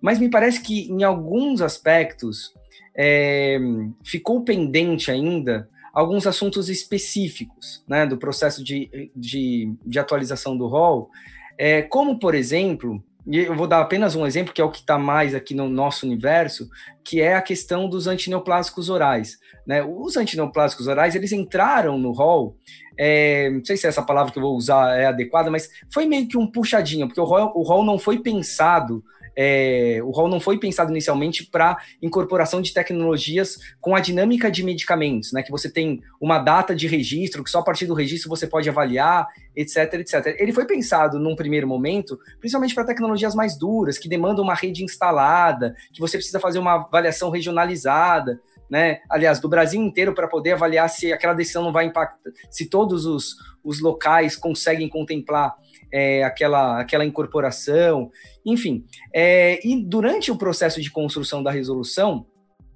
Mas 0.00 0.18
me 0.18 0.30
parece 0.30 0.62
que 0.62 0.90
em 0.90 1.02
alguns 1.02 1.60
aspectos 1.60 2.54
é, 2.94 3.58
ficou 4.04 4.42
pendente 4.42 5.10
ainda 5.10 5.68
alguns 5.92 6.26
assuntos 6.26 6.68
específicos 6.68 7.84
né, 7.86 8.06
do 8.06 8.16
processo 8.16 8.62
de, 8.62 9.10
de, 9.14 9.74
de 9.84 9.98
atualização 9.98 10.56
do 10.56 10.66
rol, 10.66 11.10
é, 11.58 11.82
como, 11.82 12.18
por 12.18 12.34
exemplo, 12.34 13.02
e 13.26 13.38
eu 13.38 13.54
vou 13.54 13.66
dar 13.66 13.80
apenas 13.80 14.14
um 14.16 14.26
exemplo, 14.26 14.52
que 14.52 14.60
é 14.60 14.64
o 14.64 14.70
que 14.70 14.80
está 14.80 14.98
mais 14.98 15.34
aqui 15.34 15.54
no 15.54 15.68
nosso 15.68 16.06
universo, 16.06 16.68
que 17.04 17.20
é 17.20 17.34
a 17.34 17.42
questão 17.42 17.88
dos 17.88 18.06
antineoplásicos 18.06 18.88
orais. 18.88 19.38
Né? 19.66 19.82
Os 19.82 20.16
antineoplásicos 20.16 20.86
orais, 20.86 21.14
eles 21.14 21.32
entraram 21.32 21.98
no 21.98 22.12
rol, 22.12 22.56
é, 22.96 23.50
não 23.50 23.64
sei 23.64 23.76
se 23.76 23.86
essa 23.86 24.02
palavra 24.02 24.32
que 24.32 24.38
eu 24.38 24.42
vou 24.42 24.56
usar 24.56 24.98
é 24.98 25.06
adequada, 25.06 25.50
mas 25.50 25.68
foi 25.92 26.06
meio 26.06 26.28
que 26.28 26.38
um 26.38 26.50
puxadinho, 26.50 27.06
porque 27.06 27.20
o 27.20 27.24
rol, 27.24 27.52
o 27.54 27.62
rol 27.62 27.84
não 27.84 27.98
foi 27.98 28.18
pensado 28.20 29.04
é, 29.42 30.00
o 30.02 30.10
rol 30.10 30.28
não 30.28 30.38
foi 30.38 30.58
pensado 30.58 30.90
inicialmente 30.90 31.46
para 31.46 31.78
incorporação 32.02 32.60
de 32.60 32.74
tecnologias 32.74 33.56
com 33.80 33.96
a 33.96 34.00
dinâmica 34.00 34.50
de 34.50 34.62
medicamentos, 34.62 35.32
né? 35.32 35.42
Que 35.42 35.50
você 35.50 35.70
tem 35.70 36.02
uma 36.20 36.38
data 36.38 36.74
de 36.74 36.86
registro, 36.86 37.42
que 37.42 37.48
só 37.48 37.60
a 37.60 37.62
partir 37.62 37.86
do 37.86 37.94
registro 37.94 38.28
você 38.28 38.46
pode 38.46 38.68
avaliar, 38.68 39.26
etc, 39.56 39.94
etc. 39.94 40.36
Ele 40.38 40.52
foi 40.52 40.66
pensado 40.66 41.18
num 41.18 41.34
primeiro 41.34 41.66
momento, 41.66 42.18
principalmente 42.38 42.74
para 42.74 42.84
tecnologias 42.84 43.34
mais 43.34 43.56
duras, 43.56 43.96
que 43.96 44.10
demandam 44.10 44.44
uma 44.44 44.54
rede 44.54 44.84
instalada, 44.84 45.74
que 45.90 46.00
você 46.00 46.18
precisa 46.18 46.38
fazer 46.38 46.58
uma 46.58 46.74
avaliação 46.74 47.30
regionalizada, 47.30 48.42
né? 48.70 49.00
Aliás, 49.10 49.40
do 49.40 49.48
Brasil 49.48 49.82
inteiro 49.82 50.14
para 50.14 50.28
poder 50.28 50.52
avaliar 50.52 50.88
se 50.88 51.12
aquela 51.12 51.34
decisão 51.34 51.64
não 51.64 51.72
vai 51.72 51.86
impactar, 51.86 52.30
se 52.48 52.66
todos 52.66 53.04
os, 53.04 53.34
os 53.64 53.80
locais 53.80 54.36
conseguem 54.36 54.88
contemplar 54.88 55.54
é, 55.92 56.22
aquela, 56.22 56.80
aquela 56.80 57.04
incorporação, 57.04 58.10
enfim. 58.46 58.84
É, 59.12 59.66
e 59.66 59.82
durante 59.84 60.30
o 60.30 60.36
processo 60.36 60.80
de 60.80 60.90
construção 60.90 61.42
da 61.42 61.50
resolução, 61.50 62.26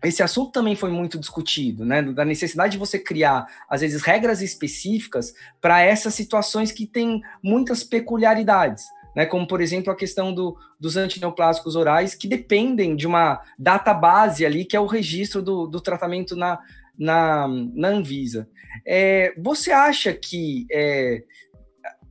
esse 0.03 0.23
assunto 0.23 0.53
também 0.53 0.77
foi 0.77 0.91
muito 0.91 1.19
discutido, 1.19 1.85
né? 1.85 2.03
Da 2.03 2.25
necessidade 2.25 2.73
de 2.73 2.79
você 2.79 2.99
criar, 2.99 3.47
às 3.69 3.81
vezes, 3.81 4.03
regras 4.03 4.43
específicas 4.43 5.33
para 5.61 5.81
essas 5.81 6.13
situações 6.13 6.71
que 6.71 6.87
têm 6.87 7.23
muitas 7.43 7.83
peculiaridades. 7.83 8.85
Né, 9.15 9.27
como, 9.27 9.47
por 9.47 9.61
exemplo, 9.61 9.93
a 9.93 9.97
questão 9.97 10.35
do, 10.35 10.57
dos 10.79 10.97
antineoplásicos 10.97 11.77
orais, 11.77 12.15
que 12.15 12.27
dependem 12.27 12.97
de 12.97 13.07
uma 13.07 13.41
data 13.59 13.95
base 13.95 14.45
ali, 14.45 14.65
que 14.65 14.77
é 14.77 14.81
o 14.81 14.87
registro 14.87 15.41
do, 15.41 15.67
do 15.67 15.81
tratamento 15.81 16.35
na, 16.35 16.59
na, 16.99 17.47
na 17.49 17.89
Anvisa. 17.89 18.49
É, 18.85 19.33
você 19.39 19.71
acha 19.71 20.13
que 20.13 20.67
é, 20.73 21.23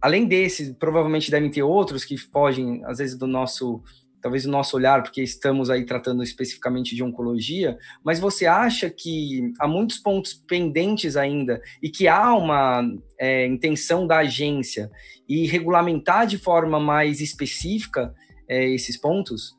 além 0.04 0.28
desse, 0.28 0.74
provavelmente 0.74 1.32
devem 1.32 1.50
ter 1.50 1.64
outros 1.64 2.04
que 2.04 2.18
fogem, 2.18 2.84
às 2.84 2.98
vezes, 2.98 3.18
do 3.18 3.26
nosso, 3.26 3.82
talvez 4.24 4.44
do 4.44 4.52
nosso 4.52 4.78
olhar, 4.78 5.04
porque 5.04 5.22
estamos 5.22 5.70
aí 5.70 5.86
tratando 5.86 6.24
especificamente 6.24 6.96
de 6.96 7.04
oncologia, 7.04 7.78
mas 8.02 8.22
você 8.22 8.46
acha 8.46 8.90
que 8.90 9.52
há 9.60 9.68
muitos 9.68 9.98
pontos 9.98 10.34
pendentes 10.34 11.18
ainda 11.18 11.62
e 11.82 11.90
que 11.90 12.08
há 12.08 12.34
uma 12.34 12.90
é, 13.20 13.46
intenção 13.46 14.08
da 14.08 14.20
agência 14.20 14.90
e 15.28 15.46
regulamentar 15.46 16.26
de 16.26 16.38
forma 16.38 16.80
mais 16.80 17.20
específica 17.20 18.16
é, 18.48 18.70
esses 18.70 18.96
pontos? 18.96 19.58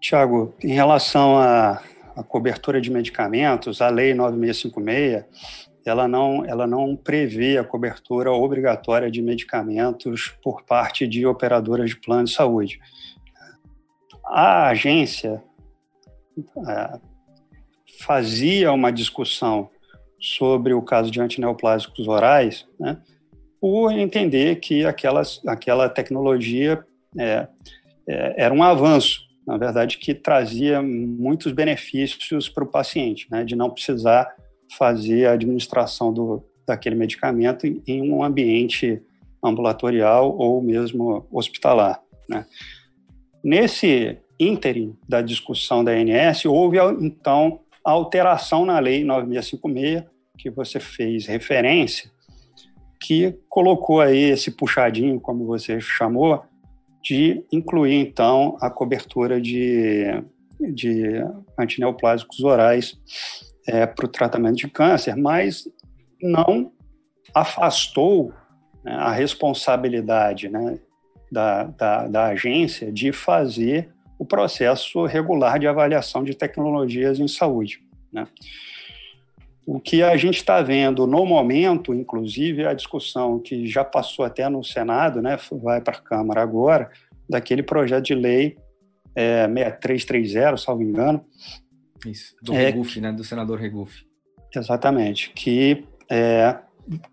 Tiago, 0.00 0.54
em 0.64 0.72
relação 0.72 1.36
à, 1.36 1.82
à 2.16 2.22
cobertura 2.22 2.80
de 2.80 2.90
medicamentos, 2.90 3.82
a 3.82 3.90
Lei 3.90 4.14
9656 4.14 5.65
ela 5.88 6.08
não, 6.08 6.44
ela 6.44 6.66
não 6.66 6.96
prevê 6.96 7.58
a 7.58 7.64
cobertura 7.64 8.32
obrigatória 8.32 9.10
de 9.10 9.22
medicamentos 9.22 10.34
por 10.42 10.62
parte 10.62 11.06
de 11.06 11.26
operadoras 11.26 11.90
de 11.90 11.96
plano 11.96 12.24
de 12.24 12.32
saúde. 12.32 12.80
A 14.24 14.68
agência 14.68 15.42
é, 16.68 16.98
fazia 18.00 18.72
uma 18.72 18.90
discussão 18.90 19.70
sobre 20.18 20.74
o 20.74 20.82
caso 20.82 21.10
de 21.10 21.20
antineoplásicos 21.20 22.08
orais, 22.08 22.66
né, 22.78 22.98
por 23.60 23.92
entender 23.92 24.56
que 24.56 24.84
aquela, 24.84 25.22
aquela 25.46 25.88
tecnologia 25.88 26.84
é, 27.18 27.46
é, 28.08 28.44
era 28.44 28.52
um 28.52 28.62
avanço, 28.62 29.20
na 29.46 29.56
verdade, 29.56 29.98
que 29.98 30.14
trazia 30.14 30.82
muitos 30.82 31.52
benefícios 31.52 32.48
para 32.48 32.64
o 32.64 32.70
paciente, 32.70 33.28
né, 33.30 33.44
de 33.44 33.54
não 33.54 33.70
precisar 33.70 34.34
fazer 34.76 35.26
a 35.26 35.32
administração 35.32 36.12
do, 36.12 36.42
daquele 36.66 36.96
medicamento 36.96 37.66
em, 37.66 37.82
em 37.86 38.12
um 38.12 38.22
ambiente 38.22 39.00
ambulatorial 39.42 40.36
ou 40.36 40.60
mesmo 40.60 41.26
hospitalar. 41.30 42.02
Né? 42.28 42.44
Nesse 43.42 44.18
ínterim 44.38 44.96
da 45.08 45.22
discussão 45.22 45.84
da 45.84 45.92
ANS, 45.92 46.44
houve, 46.44 46.78
então, 47.00 47.60
a 47.84 47.92
alteração 47.92 48.66
na 48.66 48.78
Lei 48.78 49.04
9656, 49.04 50.04
que 50.36 50.50
você 50.50 50.78
fez 50.78 51.26
referência, 51.26 52.10
que 53.00 53.38
colocou 53.48 54.00
aí 54.00 54.30
esse 54.30 54.50
puxadinho, 54.50 55.20
como 55.20 55.46
você 55.46 55.80
chamou, 55.80 56.42
de 57.02 57.44
incluir, 57.52 57.94
então, 57.94 58.56
a 58.60 58.68
cobertura 58.68 59.40
de, 59.40 60.04
de 60.60 61.04
antineoplásicos 61.58 62.40
orais 62.40 62.98
é, 63.66 63.86
para 63.86 64.06
o 64.06 64.08
tratamento 64.08 64.56
de 64.56 64.68
câncer, 64.68 65.16
mas 65.16 65.68
não 66.22 66.72
afastou 67.34 68.32
né, 68.84 68.92
a 68.92 69.12
responsabilidade 69.12 70.48
né, 70.48 70.78
da, 71.30 71.64
da, 71.64 72.08
da, 72.08 72.26
agência 72.26 72.92
de 72.92 73.12
fazer 73.12 73.92
o 74.18 74.24
processo 74.24 75.04
regular 75.04 75.58
de 75.58 75.66
avaliação 75.66 76.24
de 76.24 76.34
tecnologias 76.34 77.18
em 77.18 77.28
saúde. 77.28 77.80
Né. 78.12 78.26
O 79.66 79.80
que 79.80 80.02
a 80.02 80.16
gente 80.16 80.36
está 80.36 80.62
vendo 80.62 81.06
no 81.06 81.26
momento, 81.26 81.92
inclusive, 81.92 82.62
é 82.62 82.68
a 82.68 82.74
discussão 82.74 83.40
que 83.40 83.66
já 83.66 83.84
passou 83.84 84.24
até 84.24 84.48
no 84.48 84.62
Senado, 84.62 85.20
né, 85.20 85.36
vai 85.50 85.80
para 85.80 85.96
a 85.96 86.00
Câmara 86.00 86.40
agora, 86.40 86.90
daquele 87.28 87.62
projeto 87.62 88.04
de 88.04 88.14
lei 88.14 88.56
é, 89.16 89.48
6330, 89.48 90.56
salvo 90.58 90.82
engano, 90.82 91.24
isso, 92.04 92.34
do 92.42 92.52
é, 92.52 92.66
Regufe, 92.66 93.00
né? 93.00 93.12
Do 93.12 93.24
senador 93.24 93.58
Regufe. 93.58 94.06
Exatamente, 94.54 95.30
que 95.30 95.84
é, 96.10 96.58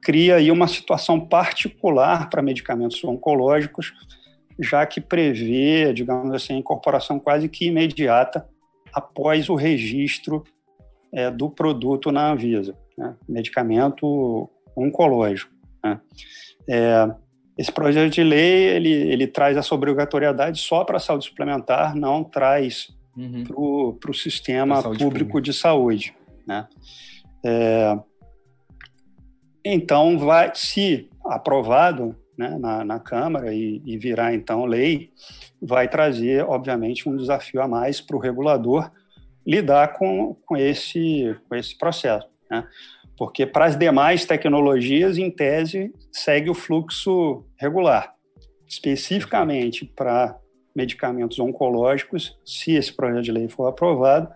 cria 0.01 0.35
aí 0.35 0.51
uma 0.51 0.67
situação 0.67 1.19
particular 1.19 2.29
para 2.29 2.41
medicamentos 2.41 3.03
oncológicos, 3.03 3.93
já 4.59 4.85
que 4.85 5.01
prevê, 5.01 5.93
digamos 5.93 6.33
assim, 6.33 6.53
a 6.53 6.57
incorporação 6.57 7.19
quase 7.19 7.49
que 7.49 7.65
imediata 7.65 8.47
após 8.93 9.49
o 9.49 9.55
registro 9.55 10.43
é, 11.11 11.31
do 11.31 11.49
produto 11.49 12.11
na 12.11 12.31
Anvisa, 12.31 12.77
né? 12.97 13.15
medicamento 13.27 14.49
oncológico. 14.75 15.51
Né? 15.83 15.99
É, 16.69 17.11
esse 17.57 17.71
projeto 17.71 18.11
de 18.11 18.23
lei 18.23 18.63
ele, 18.63 18.91
ele 18.91 19.27
traz 19.27 19.57
essa 19.57 19.73
obrigatoriedade 19.73 20.59
só 20.59 20.83
para 20.83 20.97
a 20.97 20.99
saúde 20.99 21.25
suplementar, 21.25 21.95
não 21.95 22.23
traz 22.23 22.87
uhum. 23.15 23.95
para 23.99 24.11
o 24.11 24.13
sistema 24.13 24.81
público 24.81 25.09
pública. 25.09 25.41
de 25.41 25.53
saúde. 25.53 26.15
Né? 26.45 26.67
É, 27.45 27.97
então, 29.63 30.17
vai, 30.17 30.51
se 30.53 31.09
aprovado 31.25 32.15
né, 32.37 32.57
na, 32.59 32.83
na, 32.83 32.99
Câmara 32.99 33.53
e, 33.53 33.81
e, 33.85 33.97
virar 33.97 34.33
então 34.33 34.65
lei, 34.65 35.11
vai 35.61 35.87
trazer, 35.87 36.43
obviamente, 36.43 37.07
um 37.07 37.15
desafio 37.15 37.61
a 37.61 37.67
mais 37.67 38.01
para 38.01 38.17
o 38.17 38.19
regulador 38.19 38.91
lidar 39.45 39.93
com, 39.93 40.35
com, 40.45 40.57
esse, 40.57 41.35
com 41.47 41.55
esse 41.55 41.77
processo. 41.77 42.27
Né? 42.49 42.65
Porque 43.17 43.45
para 43.45 43.65
as 43.65 43.77
demais 43.77 44.25
tecnologias, 44.25 45.17
em 45.17 45.29
tese, 45.29 45.93
segue 46.11 46.49
o 46.49 46.53
fluxo 46.53 47.45
regular. 47.57 48.13
Especificamente 48.67 49.85
para 49.85 50.37
medicamentos 50.75 51.39
oncológicos, 51.39 52.37
se 52.45 52.73
esse 52.73 52.91
projeto 52.91 53.23
de 53.23 53.31
lei 53.31 53.47
for 53.47 53.67
aprovado, 53.67 54.33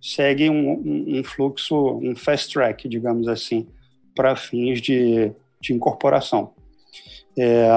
segue 0.00 0.48
um, 0.48 0.72
um, 0.72 1.18
um 1.18 1.24
fluxo, 1.24 1.98
um 1.98 2.14
fast 2.14 2.52
track, 2.52 2.88
digamos 2.88 3.26
assim, 3.26 3.66
para 4.14 4.36
fins 4.36 4.80
de, 4.80 5.32
de 5.60 5.72
incorporação. 5.72 6.52
É, 7.36 7.68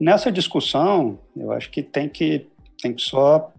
nessa 0.00 0.30
discussão, 0.30 1.18
eu 1.36 1.52
acho 1.52 1.70
que 1.70 1.82
tem 1.82 2.08
que, 2.08 2.48
tem 2.80 2.94
que 2.94 3.02
só 3.02 3.52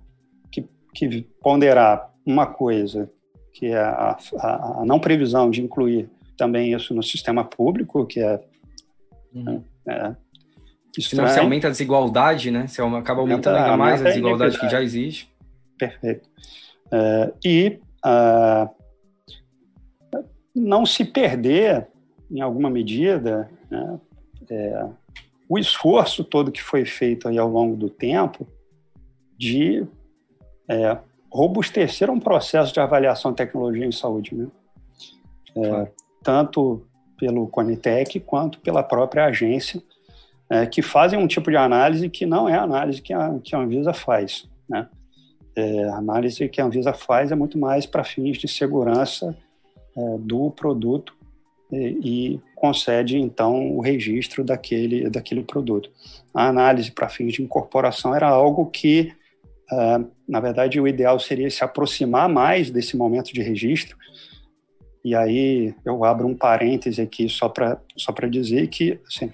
que, 0.51 0.65
que 0.93 1.21
ponderar 1.41 2.13
uma 2.25 2.47
coisa, 2.47 3.11
que 3.53 3.67
é 3.67 3.77
a, 3.77 4.17
a, 4.37 4.81
a, 4.81 4.85
não 4.85 4.99
previsão 4.99 5.49
de 5.49 5.61
incluir 5.61 6.09
também 6.37 6.73
isso 6.73 6.93
no 6.93 7.03
sistema 7.03 7.43
público, 7.43 8.05
que 8.05 8.21
é, 8.21 8.41
uhum. 9.33 9.63
é 9.87 10.15
Senão 10.99 11.27
você 11.27 11.39
aumenta 11.39 11.67
a 11.67 11.71
desigualdade, 11.71 12.51
né? 12.51 12.67
Você 12.67 12.81
acaba 12.81 13.21
aumentando 13.21 13.57
ainda 13.57 13.77
mais 13.77 14.01
a 14.01 14.05
desigualdade 14.05 14.59
que 14.59 14.69
já 14.69 14.81
existe. 14.81 15.31
Perfeito. 15.77 16.27
Uh, 16.87 17.33
e 17.45 17.79
uh, 18.05 18.69
não 20.55 20.85
se 20.85 21.05
perder, 21.05 21.87
em 22.29 22.41
alguma 22.41 22.69
medida, 22.69 23.49
né, 23.69 23.99
é, 24.49 24.85
o 25.47 25.57
esforço 25.57 26.23
todo 26.23 26.51
que 26.51 26.61
foi 26.61 26.85
feito 26.85 27.27
aí 27.27 27.37
ao 27.37 27.49
longo 27.49 27.75
do 27.75 27.89
tempo 27.89 28.47
de 29.37 29.85
é, 30.67 30.97
robustecer 31.31 32.09
um 32.09 32.19
processo 32.19 32.73
de 32.73 32.79
avaliação 32.79 33.31
de 33.31 33.37
tecnologia 33.37 33.85
em 33.85 33.91
saúde, 33.91 34.35
né? 34.35 34.47
É, 35.55 35.91
tanto 36.21 36.85
pelo 37.17 37.47
Conitec 37.47 38.19
quanto 38.19 38.59
pela 38.59 38.83
própria 38.83 39.25
agência, 39.25 39.81
é, 40.49 40.65
que 40.65 40.81
fazem 40.81 41.19
um 41.19 41.27
tipo 41.27 41.51
de 41.51 41.57
análise 41.57 42.09
que 42.09 42.25
não 42.25 42.49
é 42.49 42.55
a 42.55 42.63
análise 42.63 43.01
que 43.01 43.13
a, 43.13 43.37
que 43.43 43.55
a 43.55 43.59
Anvisa 43.59 43.93
faz. 43.93 44.49
Né? 44.67 44.87
É, 45.55 45.83
a 45.89 45.97
análise 45.97 46.47
que 46.49 46.59
a 46.59 46.65
Anvisa 46.65 46.93
faz 46.93 47.31
é 47.31 47.35
muito 47.35 47.57
mais 47.57 47.85
para 47.85 48.03
fins 48.03 48.37
de 48.37 48.47
segurança 48.47 49.37
é, 49.95 50.17
do 50.19 50.49
produto 50.51 51.13
e, 51.71 51.77
e, 51.77 52.41
concede, 52.55 53.17
então, 53.17 53.77
o 53.77 53.79
registro 53.79 54.43
daquele, 54.43 55.09
daquele 55.09 55.43
produto. 55.43 55.91
A 56.33 56.47
análise 56.47 56.91
para 56.91 57.07
fins 57.09 57.33
de 57.33 57.43
incorporação 57.43 58.15
era 58.15 58.27
algo 58.27 58.65
que, 58.65 59.13
é, 59.71 59.99
na 60.27 60.39
verdade, 60.39 60.81
o 60.81 60.87
ideal 60.87 61.19
seria 61.19 61.49
se 61.49 61.63
aproximar 61.63 62.27
mais 62.27 62.71
desse 62.71 62.97
momento 62.97 63.31
de 63.31 63.41
registro, 63.41 63.95
e 65.03 65.15
aí 65.15 65.73
eu 65.85 66.03
abro 66.03 66.27
um 66.27 66.35
parêntese 66.35 67.01
aqui 67.01 67.29
só 67.29 67.47
para 67.47 67.79
só 67.95 68.11
dizer 68.29 68.67
que 68.67 68.99
assim, 69.07 69.31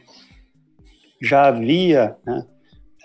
já 1.26 1.48
havia, 1.48 2.16
né, 2.26 2.46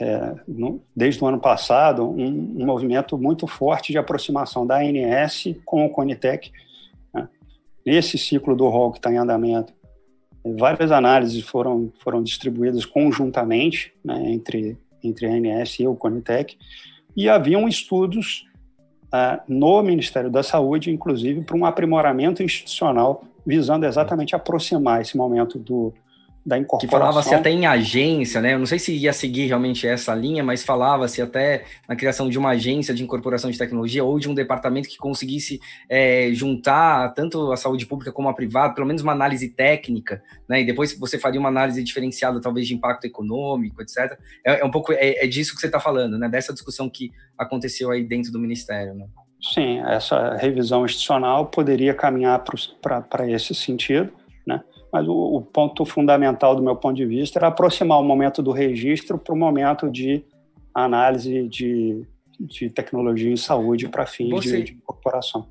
é, 0.01 0.35
no, 0.47 0.83
desde 0.95 1.23
o 1.23 1.27
ano 1.27 1.41
passado, 1.41 2.09
um, 2.09 2.61
um, 2.61 2.67
movimento 2.67 3.19
muito 3.19 3.47
forte 3.47 3.93
de 3.93 3.99
aproximação 3.99 4.67
da 4.67 4.79
ANS 4.79 5.45
com 5.65 5.85
o 5.85 5.91
Conitec. 5.91 6.51
Né. 7.13 7.29
Nesse 7.85 8.19
ciclo 8.19 8.55
do 8.55 8.69
rol 8.69 8.93
que 8.93 8.99
está 8.99 9.13
em 9.13 9.19
andamento, 9.19 9.73
várias 10.45 10.91
análises 10.91 11.43
foram, 11.43 11.93
foram 12.03 12.23
distribuídas 12.23 12.85
conjuntamente 12.85 13.93
né, 14.05 14.31
entre, 14.31 14.79
entre 15.03 15.27
a 15.27 15.31
ANS 15.31 15.81
e 15.81 15.87
o 15.87 15.95
Conitec, 15.95 16.57
e 17.17 17.29
haviam 17.29 17.69
estudos 17.69 18.47
uh, 19.07 19.41
no 19.49 19.83
Ministério 19.83 20.31
da 20.31 20.43
Saúde, 20.43 20.91
inclusive 20.91 21.43
para 21.43 21.57
um 21.57 21.67
aprimoramento 21.67 22.43
institucional 22.43 23.25
visando 23.47 23.85
exatamente 23.85 24.35
aproximar 24.35 25.01
esse 25.01 25.17
momento 25.17 25.59
do, 25.59 25.93
da 26.45 26.59
incorporação. 26.59 26.89
Que 26.89 26.91
falava-se 26.91 27.35
até 27.35 27.51
em 27.51 27.67
agência, 27.67 28.41
né? 28.41 28.55
Eu 28.55 28.59
não 28.59 28.67
sei 28.67 28.79
se 28.79 28.97
ia 28.97 29.13
seguir 29.13 29.47
realmente 29.47 29.87
essa 29.87 30.15
linha, 30.15 30.43
mas 30.43 30.65
falava-se 30.65 31.21
até 31.21 31.65
na 31.89 31.95
criação 31.95 32.29
de 32.29 32.39
uma 32.39 32.51
agência 32.51 32.95
de 32.95 33.03
incorporação 33.03 33.51
de 33.51 33.59
tecnologia 33.59 34.03
ou 34.03 34.19
de 34.19 34.29
um 34.29 34.35
departamento 34.35 34.89
que 34.89 34.97
conseguisse 34.97 35.61
é, 35.89 36.31
juntar 36.33 37.13
tanto 37.15 37.53
a 37.53 37.57
saúde 37.57 37.87
pública 37.87 38.11
como 38.11 38.29
a 38.29 38.35
privada, 38.35 38.75
pelo 38.75 38.87
menos 38.87 39.03
uma 39.03 39.13
análise 39.13 39.49
técnica, 39.51 40.23
né? 40.49 40.63
E 40.63 40.65
depois 40.65 40.99
você 40.99 41.19
faria 41.19 41.39
uma 41.39 41.51
análise 41.51 41.83
diferenciada, 41.85 42.41
talvez 42.41 42.67
de 42.67 42.75
impacto 42.75 43.05
econômico, 43.05 43.83
etc. 43.83 44.19
É, 44.45 44.61
é 44.61 44.65
um 44.65 44.71
pouco 44.71 44.93
é, 44.93 45.25
é, 45.25 45.27
disso 45.27 45.55
que 45.55 45.61
você 45.61 45.67
está 45.67 45.81
falando, 45.81 46.19
né? 46.19 46.29
Dessa 46.29 46.53
discussão 46.53 46.89
que 46.89 47.13
aconteceu 47.37 47.91
aí 47.91 48.03
dentro 48.03 48.33
do 48.33 48.39
Ministério, 48.39 48.95
né? 48.95 49.07
Sim, 49.43 49.81
essa 49.81 50.37
revisão 50.37 50.85
institucional 50.85 51.47
poderia 51.47 51.95
caminhar 51.95 52.43
para 52.83 53.31
esse 53.31 53.55
sentido, 53.55 54.13
né? 54.47 54.63
Mas 54.93 55.07
o, 55.07 55.13
o, 55.13 55.43
ponto 55.43 55.85
fundamental 55.85 56.55
do 56.57 56.63
meu 56.63 56.77
ponto 56.77 56.97
de 56.97 57.07
vista 57.07 57.39
era 57.39 57.49
aproximar 57.49 58.01
o 58.01 58.05
momento 58.05 58.43
do 58.43 58.51
registro 58.51 59.19
para 59.19 59.35
o 59.35 59.37
momento 59.39 59.91
de 59.91 60.25
análise 60.75 61.49
de, 61.49 62.05
de 62.39 62.71
tecnologia 62.71 63.31
em 63.31 63.37
saúde 63.37 63.89
para 63.89 64.07
fins 64.07 64.31
Você... 64.31 64.59
de, 64.59 64.65
de 64.65 64.73
incorporação. 64.75 65.47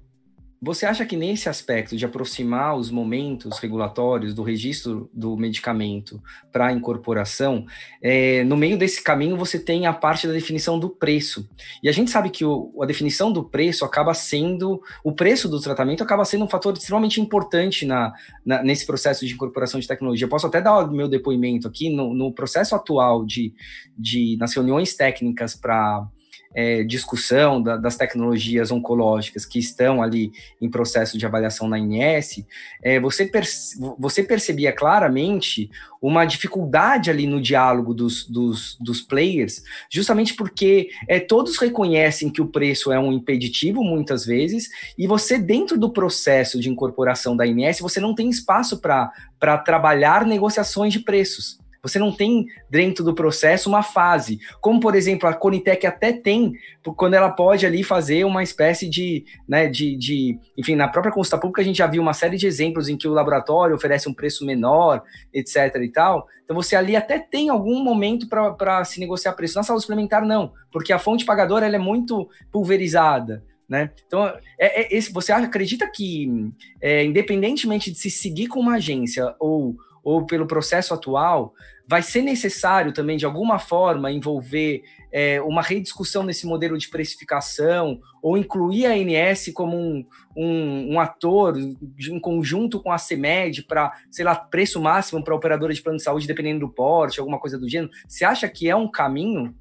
Você 0.61 0.85
acha 0.85 1.05
que 1.05 1.15
nesse 1.15 1.47
aspecto 1.47 1.95
de 1.95 2.05
aproximar 2.05 2.75
os 2.75 2.91
momentos 2.91 3.57
regulatórios 3.59 4.33
do 4.33 4.43
registro 4.43 5.09
do 5.13 5.37
medicamento 5.37 6.21
para 6.51 6.67
a 6.67 6.73
incorporação, 6.73 7.65
é, 8.01 8.43
no 8.43 8.57
meio 8.57 8.77
desse 8.77 9.01
caminho 9.01 9.37
você 9.37 9.57
tem 9.57 9.85
a 9.85 9.93
parte 9.93 10.27
da 10.27 10.33
definição 10.33 10.77
do 10.77 10.89
preço. 10.89 11.49
E 11.81 11.87
a 11.87 11.93
gente 11.93 12.11
sabe 12.11 12.29
que 12.29 12.43
o, 12.43 12.73
a 12.81 12.85
definição 12.85 13.31
do 13.31 13.41
preço 13.41 13.85
acaba 13.85 14.13
sendo, 14.13 14.81
o 15.01 15.13
preço 15.13 15.47
do 15.47 15.61
tratamento 15.61 16.03
acaba 16.03 16.25
sendo 16.25 16.43
um 16.43 16.49
fator 16.49 16.75
extremamente 16.75 17.21
importante 17.21 17.85
na, 17.85 18.13
na 18.45 18.61
nesse 18.61 18.85
processo 18.85 19.25
de 19.25 19.33
incorporação 19.33 19.79
de 19.79 19.87
tecnologia. 19.87 20.25
Eu 20.25 20.29
posso 20.29 20.45
até 20.45 20.59
dar 20.59 20.79
o 20.79 20.91
meu 20.91 21.07
depoimento 21.07 21.69
aqui 21.69 21.89
no, 21.89 22.13
no 22.13 22.33
processo 22.33 22.75
atual 22.75 23.25
de, 23.25 23.53
de 23.97 24.35
nas 24.37 24.53
reuniões 24.53 24.93
técnicas 24.93 25.55
para 25.55 26.05
é, 26.53 26.83
discussão 26.83 27.61
da, 27.61 27.77
das 27.77 27.95
tecnologias 27.95 28.71
oncológicas 28.71 29.45
que 29.45 29.59
estão 29.59 30.01
ali 30.01 30.31
em 30.59 30.69
processo 30.69 31.17
de 31.17 31.25
avaliação 31.25 31.67
na 31.67 31.77
INS, 31.77 32.43
é, 32.81 32.99
você, 32.99 33.25
perce, 33.25 33.79
você 33.97 34.23
percebia 34.23 34.71
claramente 34.71 35.69
uma 36.01 36.25
dificuldade 36.25 37.09
ali 37.09 37.27
no 37.27 37.41
diálogo 37.41 37.93
dos, 37.93 38.25
dos, 38.27 38.77
dos 38.79 39.01
players, 39.01 39.63
justamente 39.89 40.33
porque 40.33 40.89
é, 41.07 41.19
todos 41.19 41.57
reconhecem 41.57 42.29
que 42.29 42.41
o 42.41 42.47
preço 42.47 42.91
é 42.91 42.99
um 42.99 43.11
impeditivo 43.11 43.83
muitas 43.83 44.25
vezes, 44.25 44.69
e 44.97 45.05
você, 45.05 45.37
dentro 45.37 45.77
do 45.77 45.91
processo 45.91 46.59
de 46.59 46.69
incorporação 46.69 47.35
da 47.35 47.45
INS, 47.45 47.79
você 47.79 47.99
não 47.99 48.15
tem 48.15 48.29
espaço 48.29 48.79
para 48.79 49.57
trabalhar 49.59 50.25
negociações 50.25 50.93
de 50.93 50.99
preços. 50.99 51.59
Você 51.81 51.97
não 51.97 52.11
tem 52.11 52.45
dentro 52.69 53.03
do 53.03 53.15
processo 53.15 53.69
uma 53.69 53.81
fase, 53.81 54.39
como 54.59 54.79
por 54.79 54.95
exemplo 54.95 55.29
a 55.29 55.33
Conitec 55.33 55.87
até 55.87 56.11
tem, 56.11 56.53
quando 56.97 57.13
ela 57.13 57.29
pode 57.29 57.65
ali 57.65 57.83
fazer 57.83 58.25
uma 58.25 58.43
espécie 58.43 58.89
de, 58.89 59.23
né, 59.47 59.67
de, 59.67 59.95
de, 59.95 60.37
enfim, 60.57 60.75
na 60.75 60.87
própria 60.87 61.13
consulta 61.13 61.37
pública 61.37 61.61
a 61.61 61.65
gente 61.65 61.77
já 61.77 61.87
viu 61.87 62.01
uma 62.01 62.13
série 62.13 62.37
de 62.37 62.47
exemplos 62.47 62.89
em 62.89 62.97
que 62.97 63.07
o 63.07 63.13
laboratório 63.13 63.75
oferece 63.75 64.09
um 64.09 64.13
preço 64.13 64.45
menor, 64.45 65.01
etc 65.33 65.75
e 65.81 65.89
tal. 65.89 66.27
Então 66.43 66.55
você 66.55 66.75
ali 66.75 66.95
até 66.95 67.17
tem 67.17 67.49
algum 67.49 67.81
momento 67.83 68.27
para 68.27 68.83
se 68.83 68.99
negociar 68.99 69.33
preço. 69.33 69.55
Na 69.55 69.63
saúde 69.63 69.83
suplementar 69.83 70.25
não, 70.25 70.51
porque 70.71 70.91
a 70.91 70.99
fonte 70.99 71.25
pagadora 71.25 71.65
ela 71.65 71.75
é 71.75 71.79
muito 71.79 72.29
pulverizada. 72.51 73.43
Né? 73.69 73.91
Então, 74.07 74.25
é, 74.57 74.81
é, 74.81 74.97
esse, 74.97 75.13
você 75.13 75.31
acredita 75.31 75.87
que, 75.87 76.51
é, 76.81 77.05
independentemente 77.05 77.91
de 77.91 77.99
se 77.99 78.09
seguir 78.09 78.47
com 78.47 78.59
uma 78.59 78.75
agência 78.75 79.35
ou 79.39 79.77
ou 80.03 80.25
pelo 80.25 80.47
processo 80.47 80.93
atual, 80.93 81.53
vai 81.87 82.03
ser 82.03 82.21
necessário 82.21 82.93
também, 82.93 83.17
de 83.17 83.25
alguma 83.25 83.57
forma, 83.57 84.11
envolver 84.11 84.83
é, 85.11 85.41
uma 85.41 85.61
rediscussão 85.61 86.23
nesse 86.23 86.45
modelo 86.45 86.77
de 86.77 86.87
precificação, 86.87 87.99
ou 88.21 88.37
incluir 88.37 88.85
a 88.85 88.91
ANS 88.91 89.51
como 89.53 89.75
um, 89.75 90.05
um, 90.37 90.93
um 90.93 90.99
ator 90.99 91.57
em 91.57 92.19
conjunto 92.19 92.79
com 92.79 92.91
a 92.91 92.97
CEMED 92.97 93.63
para, 93.63 93.91
sei 94.11 94.23
lá, 94.23 94.35
preço 94.35 94.79
máximo 94.79 95.23
para 95.23 95.35
operadora 95.35 95.73
de 95.73 95.81
plano 95.81 95.97
de 95.97 96.03
saúde, 96.03 96.27
dependendo 96.27 96.59
do 96.59 96.69
porte, 96.71 97.19
alguma 97.19 97.39
coisa 97.39 97.57
do 97.57 97.67
gênero. 97.67 97.91
Você 98.07 98.23
acha 98.23 98.47
que 98.47 98.69
é 98.69 98.75
um 98.75 98.89
caminho? 98.89 99.55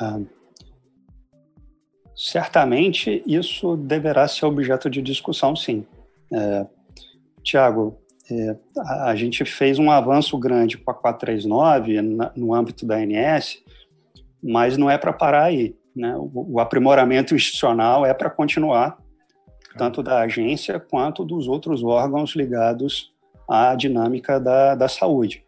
Ah, 0.00 0.18
certamente 2.16 3.22
isso 3.26 3.76
deverá 3.76 4.26
ser 4.26 4.46
objeto 4.46 4.90
de 4.90 5.00
discussão, 5.00 5.54
sim. 5.54 5.86
É, 6.32 6.66
Tiago, 7.44 7.96
é, 8.30 8.56
a 9.04 9.14
gente 9.14 9.44
fez 9.44 9.78
um 9.78 9.90
avanço 9.90 10.36
grande 10.38 10.76
com 10.76 10.90
a 10.90 10.94
439 10.94 12.02
na, 12.02 12.32
no 12.34 12.52
âmbito 12.52 12.84
da 12.84 12.96
ANS, 12.96 13.62
mas 14.42 14.76
não 14.76 14.90
é 14.90 14.98
para 14.98 15.12
parar 15.12 15.44
aí. 15.44 15.76
Né? 15.94 16.14
O, 16.16 16.54
o, 16.54 16.60
aprimoramento 16.60 17.34
institucional 17.34 18.04
é 18.04 18.12
para 18.12 18.28
continuar, 18.28 18.98
tanto 19.78 20.02
da 20.02 20.20
agência 20.20 20.80
quanto 20.80 21.24
dos 21.24 21.46
outros 21.46 21.84
órgãos 21.84 22.34
ligados 22.34 23.12
à 23.48 23.74
dinâmica 23.74 24.40
da, 24.40 24.74
da 24.74 24.88
saúde. 24.88 25.44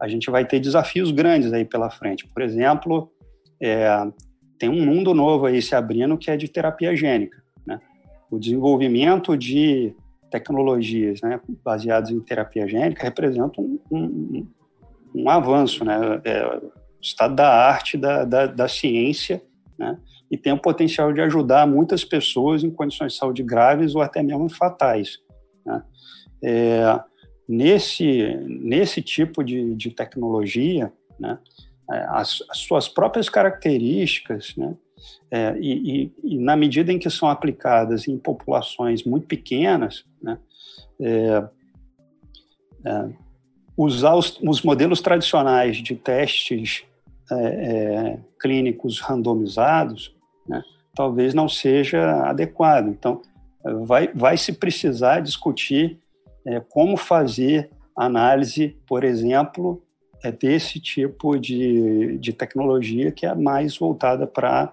A 0.00 0.08
gente 0.08 0.30
vai 0.30 0.44
ter 0.44 0.58
desafios 0.58 1.10
grandes 1.10 1.52
aí 1.52 1.64
pela 1.64 1.90
frente. 1.90 2.26
Por 2.26 2.42
exemplo, 2.42 3.12
é, 3.60 3.86
tem 4.58 4.68
um 4.68 4.84
mundo 4.84 5.14
novo 5.14 5.46
aí 5.46 5.60
se 5.60 5.74
abrindo 5.74 6.16
que 6.16 6.30
é 6.30 6.36
de 6.36 6.48
terapia 6.48 6.96
gênica. 6.96 7.42
Né? 7.66 7.78
O 8.30 8.38
desenvolvimento 8.38 9.36
de 9.36 9.94
tecnologias 10.32 11.20
né, 11.20 11.38
baseadas 11.62 12.10
em 12.10 12.18
terapia 12.18 12.66
gênica 12.66 13.04
representam 13.04 13.62
um, 13.62 13.78
um, 13.90 14.48
um 15.14 15.28
avanço, 15.28 15.84
né, 15.84 16.20
é, 16.24 16.60
estado 17.00 17.36
da 17.36 17.48
arte 17.48 17.98
da, 17.98 18.24
da, 18.24 18.46
da 18.46 18.66
ciência, 18.66 19.42
né, 19.78 19.98
e 20.30 20.36
tem 20.38 20.52
o 20.52 20.58
potencial 20.58 21.12
de 21.12 21.20
ajudar 21.20 21.66
muitas 21.66 22.04
pessoas 22.04 22.64
em 22.64 22.70
condições 22.70 23.12
de 23.12 23.18
saúde 23.18 23.42
graves 23.42 23.94
ou 23.94 24.00
até 24.00 24.22
mesmo 24.22 24.48
fatais. 24.48 25.18
Né. 25.66 25.82
É, 26.42 27.00
nesse, 27.46 28.34
nesse 28.46 29.02
tipo 29.02 29.44
de, 29.44 29.74
de 29.74 29.90
tecnologia, 29.90 30.90
né, 31.20 31.38
é, 31.90 32.06
as, 32.08 32.42
as, 32.48 32.58
suas 32.58 32.88
próprias 32.88 33.28
características, 33.28 34.56
né, 34.56 34.74
é, 35.30 35.56
e, 35.58 36.02
e, 36.02 36.12
e, 36.22 36.38
na 36.38 36.54
medida 36.54 36.92
em 36.92 36.98
que 36.98 37.08
são 37.08 37.28
aplicadas 37.28 38.06
em 38.06 38.18
populações 38.18 39.02
muito 39.04 39.26
pequenas, 39.26 40.04
né, 40.22 40.38
é, 41.00 41.44
é, 42.84 43.08
usar 43.76 44.14
os, 44.14 44.38
os, 44.42 44.62
modelos 44.62 45.00
tradicionais 45.00 45.78
de 45.78 45.96
testes 45.96 46.84
é, 47.30 47.34
é, 47.34 48.18
clínicos 48.38 49.00
randomizados, 49.00 50.14
né, 50.46 50.62
talvez 50.94 51.32
não 51.32 51.48
seja 51.48 52.28
adequado. 52.28 52.88
Então, 52.88 53.22
vai, 53.86 54.08
vai 54.08 54.36
se 54.36 54.52
precisar 54.52 55.20
discutir 55.20 55.98
é, 56.46 56.60
como 56.60 56.96
fazer 56.96 57.70
análise, 57.96 58.76
por 58.86 59.02
exemplo, 59.02 59.82
desse 60.38 60.78
tipo 60.78 61.38
de, 61.38 62.18
de 62.18 62.32
tecnologia 62.32 63.10
que 63.10 63.26
é 63.26 63.34
mais 63.34 63.76
voltada 63.76 64.26
para 64.26 64.72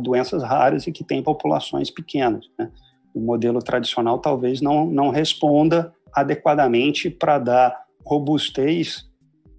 doenças 0.00 0.42
raras 0.42 0.86
e 0.86 0.92
que 0.92 1.04
tem 1.04 1.22
populações 1.22 1.90
pequenas. 1.90 2.46
Né? 2.58 2.70
O 3.14 3.20
modelo 3.20 3.60
tradicional 3.60 4.18
talvez 4.18 4.60
não, 4.60 4.86
não 4.86 5.10
responda 5.10 5.92
adequadamente 6.12 7.10
para 7.10 7.38
dar 7.38 7.84
robustez 8.04 9.08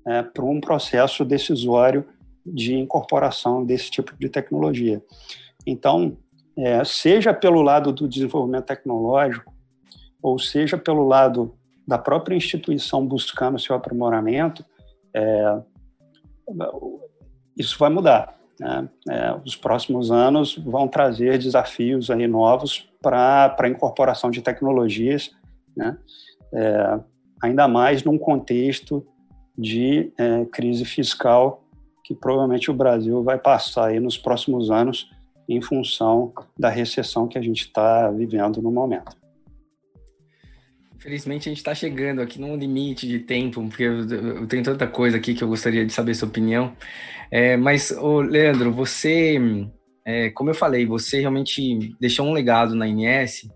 é, 0.08 0.22
para 0.22 0.46
um 0.46 0.62
processo 0.62 1.26
decisório 1.26 2.06
de 2.46 2.76
incorporação 2.76 3.66
desse 3.66 3.90
tipo 3.90 4.16
de 4.20 4.30
tecnologia. 4.30 5.02
Então, 5.66 6.18
é, 6.58 6.84
seja 6.84 7.34
pelo 7.34 7.62
lado 7.62 7.92
do 7.92 8.08
desenvolvimento 8.08 8.66
tecnológico, 8.66 9.54
ou 10.22 10.38
seja 10.38 10.78
pelo 10.78 11.08
lado 11.08 11.56
da 11.88 11.98
própria 11.98 12.36
instituição 12.36 13.06
buscando 13.06 13.60
seu 13.60 13.76
aprimoramento, 13.76 14.64
é, 15.14 15.62
isso 17.58 17.78
vai 17.80 17.90
mudar. 17.90 18.38
Né? 18.60 18.90
É, 19.10 19.36
os 19.44 19.56
próximos 19.56 20.12
anos 20.12 20.58
vão 20.58 20.88
trazer 20.88 21.38
desafios 21.38 22.10
aí 22.10 22.28
novos 22.28 22.90
para 23.02 23.56
a 23.60 23.68
incorporação 23.68 24.32
de 24.32 24.42
tecnologias, 24.42 25.32
né? 25.76 25.98
É, 26.54 27.00
ainda 27.42 27.68
mais 27.68 28.04
num 28.04 28.18
contexto 28.18 29.06
de 29.58 30.12
é, 30.18 30.46
crise 30.46 30.86
fiscal 30.86 31.64
que 32.04 32.14
provavelmente 32.14 32.70
o 32.70 32.74
Brasil 32.74 33.24
vai 33.24 33.38
passar 33.38 33.88
aí 33.88 34.00
nos 34.00 34.18
próximos 34.18 34.70
anos 34.70 35.10
em 35.50 35.62
função 35.62 36.32
da 36.58 36.70
recessão 36.70 37.28
que 37.28 37.38
a 37.38 37.42
gente 37.42 37.62
está 37.62 38.10
vivendo 38.12 38.62
no 38.62 38.72
momento. 38.72 39.16
Infelizmente 41.06 41.48
a 41.48 41.52
gente 41.52 41.60
está 41.60 41.76
chegando 41.76 42.20
aqui 42.20 42.42
num 42.42 42.58
limite 42.58 43.08
de 43.08 43.20
tempo, 43.20 43.62
porque 43.68 43.84
eu, 43.84 44.10
eu, 44.10 44.48
tenho 44.48 44.64
tanta 44.64 44.88
coisa 44.88 45.18
aqui 45.18 45.36
que 45.36 45.44
eu 45.44 45.48
gostaria 45.48 45.86
de 45.86 45.94
saber 45.94 46.16
sua 46.16 46.28
opinião. 46.28 46.76
É, 47.30 47.56
mas, 47.56 47.92
ô, 47.92 48.22
Leandro, 48.22 48.72
você, 48.72 49.40
é, 50.04 50.32
como 50.32 50.50
eu 50.50 50.56
falei, 50.56 50.84
você 50.84 51.20
realmente 51.20 51.96
deixou 52.00 52.26
um 52.26 52.34
legado 52.34 52.74
na 52.74 52.88
INS 52.88 53.48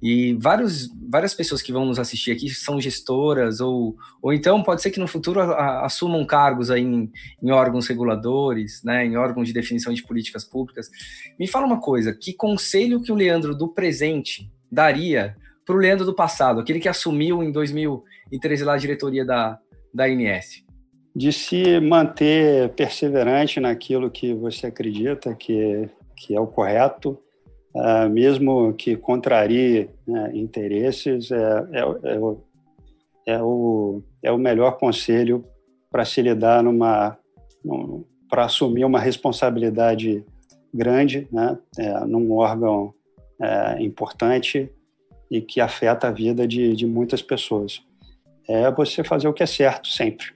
e 0.00 0.34
vários, 0.34 0.90
várias 1.10 1.34
pessoas 1.34 1.60
que 1.60 1.72
vão 1.72 1.84
nos 1.84 1.98
assistir 1.98 2.30
aqui 2.30 2.48
são 2.50 2.80
gestoras 2.80 3.58
ou, 3.58 3.96
ou 4.22 4.32
então 4.32 4.62
pode 4.62 4.80
ser 4.80 4.92
que 4.92 5.00
no 5.00 5.08
futuro 5.08 5.40
assumam 5.40 6.24
cargos 6.24 6.70
aí 6.70 6.82
em, 6.82 7.10
em, 7.42 7.50
órgãos 7.50 7.88
reguladores, 7.88 8.80
né, 8.84 9.04
em 9.04 9.16
órgãos 9.16 9.48
de 9.48 9.54
definição 9.54 9.92
de 9.92 10.04
políticas 10.04 10.44
públicas. 10.44 10.88
Me 11.36 11.48
fala 11.48 11.66
uma 11.66 11.80
coisa, 11.80 12.14
que 12.14 12.32
conselho 12.32 13.02
que 13.02 13.10
o 13.10 13.16
Leandro 13.16 13.56
do 13.56 13.66
presente 13.66 14.48
daria 14.70 15.36
para 15.64 15.76
o 15.76 15.78
Leandro 15.78 16.04
do 16.04 16.14
passado, 16.14 16.60
aquele 16.60 16.80
que 16.80 16.88
assumiu 16.88 17.42
em 17.42 17.52
2013 17.52 18.64
lá 18.64 18.74
a 18.74 18.78
diretoria 18.78 19.24
da, 19.24 19.58
da 19.92 20.08
INS? 20.08 20.64
De 21.14 21.32
se 21.32 21.78
manter 21.80 22.70
perseverante 22.70 23.60
naquilo 23.60 24.10
que 24.10 24.32
você 24.34 24.66
acredita 24.66 25.34
que, 25.34 25.88
que 26.16 26.34
é 26.34 26.40
o 26.40 26.46
correto, 26.46 27.18
uh, 27.74 28.08
mesmo 28.08 28.72
que 28.72 28.96
contrarie 28.96 29.90
né, 30.06 30.30
interesses, 30.34 31.30
é, 31.30 31.66
é, 31.72 31.80
é, 32.14 32.18
o, 32.18 32.40
é, 33.26 33.42
o, 33.42 34.02
é 34.22 34.32
o 34.32 34.38
melhor 34.38 34.78
conselho 34.78 35.44
para 35.90 36.04
se 36.04 36.22
lidar 36.22 36.62
numa. 36.62 37.18
num, 37.64 38.04
para 38.30 38.46
assumir 38.46 38.86
uma 38.86 38.98
responsabilidade 38.98 40.24
grande, 40.72 41.28
né, 41.30 41.58
é, 41.78 42.00
num 42.06 42.32
órgão 42.32 42.94
é, 43.38 43.82
importante 43.82 44.72
e 45.32 45.40
que 45.40 45.62
afeta 45.62 46.08
a 46.08 46.10
vida 46.10 46.46
de, 46.46 46.76
de 46.76 46.86
muitas 46.86 47.22
pessoas. 47.22 47.82
É 48.46 48.70
você 48.70 49.02
fazer 49.02 49.26
o 49.26 49.32
que 49.32 49.42
é 49.42 49.46
certo 49.46 49.88
sempre. 49.88 50.26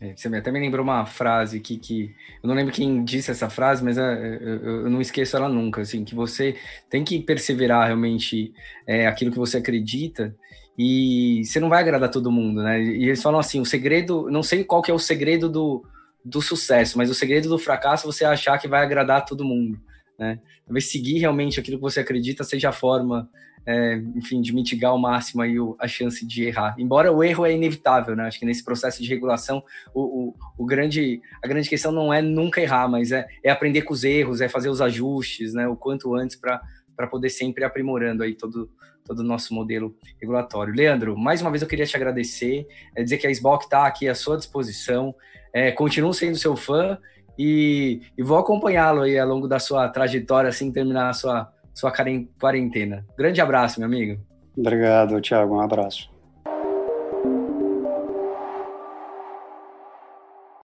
É, 0.00 0.16
você 0.16 0.26
até 0.34 0.50
me 0.50 0.58
lembrou 0.58 0.82
uma 0.82 1.06
frase 1.06 1.58
aqui 1.58 1.76
que 1.76 2.12
eu 2.42 2.48
não 2.48 2.56
lembro 2.56 2.74
quem 2.74 3.04
disse 3.04 3.30
essa 3.30 3.48
frase, 3.48 3.84
mas 3.84 3.96
é, 3.98 4.38
eu 4.42 4.90
não 4.90 5.00
esqueço 5.00 5.36
ela 5.36 5.48
nunca. 5.48 5.82
Assim, 5.82 6.04
que 6.04 6.12
você 6.14 6.56
tem 6.88 7.04
que 7.04 7.20
perseverar 7.20 7.86
realmente 7.86 8.52
é, 8.84 9.06
aquilo 9.06 9.30
que 9.30 9.38
você 9.38 9.58
acredita 9.58 10.34
e 10.76 11.42
você 11.44 11.60
não 11.60 11.68
vai 11.68 11.80
agradar 11.80 12.10
todo 12.10 12.32
mundo, 12.32 12.64
né? 12.64 12.82
E 12.82 13.04
eles 13.04 13.22
falam 13.22 13.38
assim, 13.38 13.60
o 13.60 13.66
segredo, 13.66 14.28
não 14.28 14.42
sei 14.42 14.64
qual 14.64 14.82
que 14.82 14.90
é 14.90 14.94
o 14.94 14.98
segredo 14.98 15.48
do, 15.48 15.84
do 16.24 16.42
sucesso, 16.42 16.98
mas 16.98 17.10
o 17.10 17.14
segredo 17.14 17.48
do 17.48 17.58
fracasso 17.58 18.08
é 18.08 18.12
você 18.12 18.24
achar 18.24 18.58
que 18.58 18.66
vai 18.66 18.82
agradar 18.82 19.24
todo 19.24 19.44
mundo 19.44 19.78
né? 20.20 20.38
Talvez 20.66 20.90
seguir 20.90 21.18
realmente 21.18 21.58
aquilo 21.58 21.78
que 21.78 21.82
você 21.82 22.00
acredita 22.00 22.44
seja 22.44 22.68
a 22.68 22.72
forma, 22.72 23.28
é, 23.66 23.96
enfim, 24.14 24.42
de 24.42 24.54
mitigar 24.54 24.90
ao 24.90 24.98
máximo 24.98 25.40
aí 25.40 25.56
a 25.78 25.88
chance 25.88 26.26
de 26.26 26.44
errar. 26.44 26.76
Embora 26.78 27.10
o 27.10 27.24
erro 27.24 27.46
é 27.46 27.54
inevitável, 27.54 28.14
né? 28.14 28.24
Acho 28.24 28.38
que 28.38 28.44
nesse 28.44 28.62
processo 28.62 29.02
de 29.02 29.08
regulação, 29.08 29.64
o, 29.94 30.28
o, 30.28 30.34
o 30.58 30.66
grande, 30.66 31.22
a 31.42 31.48
grande 31.48 31.70
questão 31.70 31.90
não 31.90 32.12
é 32.12 32.20
nunca 32.20 32.60
errar, 32.60 32.86
mas 32.86 33.10
é, 33.10 33.26
é 33.42 33.50
aprender 33.50 33.82
com 33.82 33.94
os 33.94 34.04
erros, 34.04 34.42
é 34.42 34.48
fazer 34.48 34.68
os 34.68 34.82
ajustes, 34.82 35.54
né? 35.54 35.66
O 35.66 35.74
quanto 35.74 36.14
antes 36.14 36.36
para 36.36 36.60
para 37.00 37.06
poder 37.06 37.30
sempre 37.30 37.64
aprimorando 37.64 38.22
aí 38.22 38.34
todo, 38.34 38.70
todo 39.06 39.20
o 39.20 39.24
nosso 39.24 39.54
modelo 39.54 39.96
regulatório. 40.20 40.74
Leandro, 40.74 41.16
mais 41.16 41.40
uma 41.40 41.50
vez 41.50 41.62
eu 41.62 41.68
queria 41.68 41.86
te 41.86 41.96
agradecer, 41.96 42.66
é 42.94 43.02
dizer 43.02 43.16
que 43.16 43.26
a 43.26 43.30
SBOC 43.30 43.64
está 43.64 43.86
aqui 43.86 44.06
à 44.06 44.14
sua 44.14 44.36
disposição, 44.36 45.14
é, 45.50 45.72
continuo 45.72 46.12
sendo 46.12 46.36
seu 46.36 46.54
fã 46.54 46.98
e, 47.42 48.02
e 48.18 48.22
vou 48.22 48.36
acompanhá-lo 48.36 49.00
aí 49.00 49.18
ao 49.18 49.26
longo 49.26 49.48
da 49.48 49.58
sua 49.58 49.88
trajetória, 49.88 50.50
assim 50.50 50.70
terminar 50.70 51.08
a 51.08 51.14
sua, 51.14 51.50
sua 51.72 51.90
quarentena. 52.38 53.02
Grande 53.16 53.40
abraço, 53.40 53.80
meu 53.80 53.88
amigo. 53.88 54.20
Obrigado, 54.54 55.18
Thiago. 55.22 55.54
Um 55.54 55.60
abraço. 55.60 56.10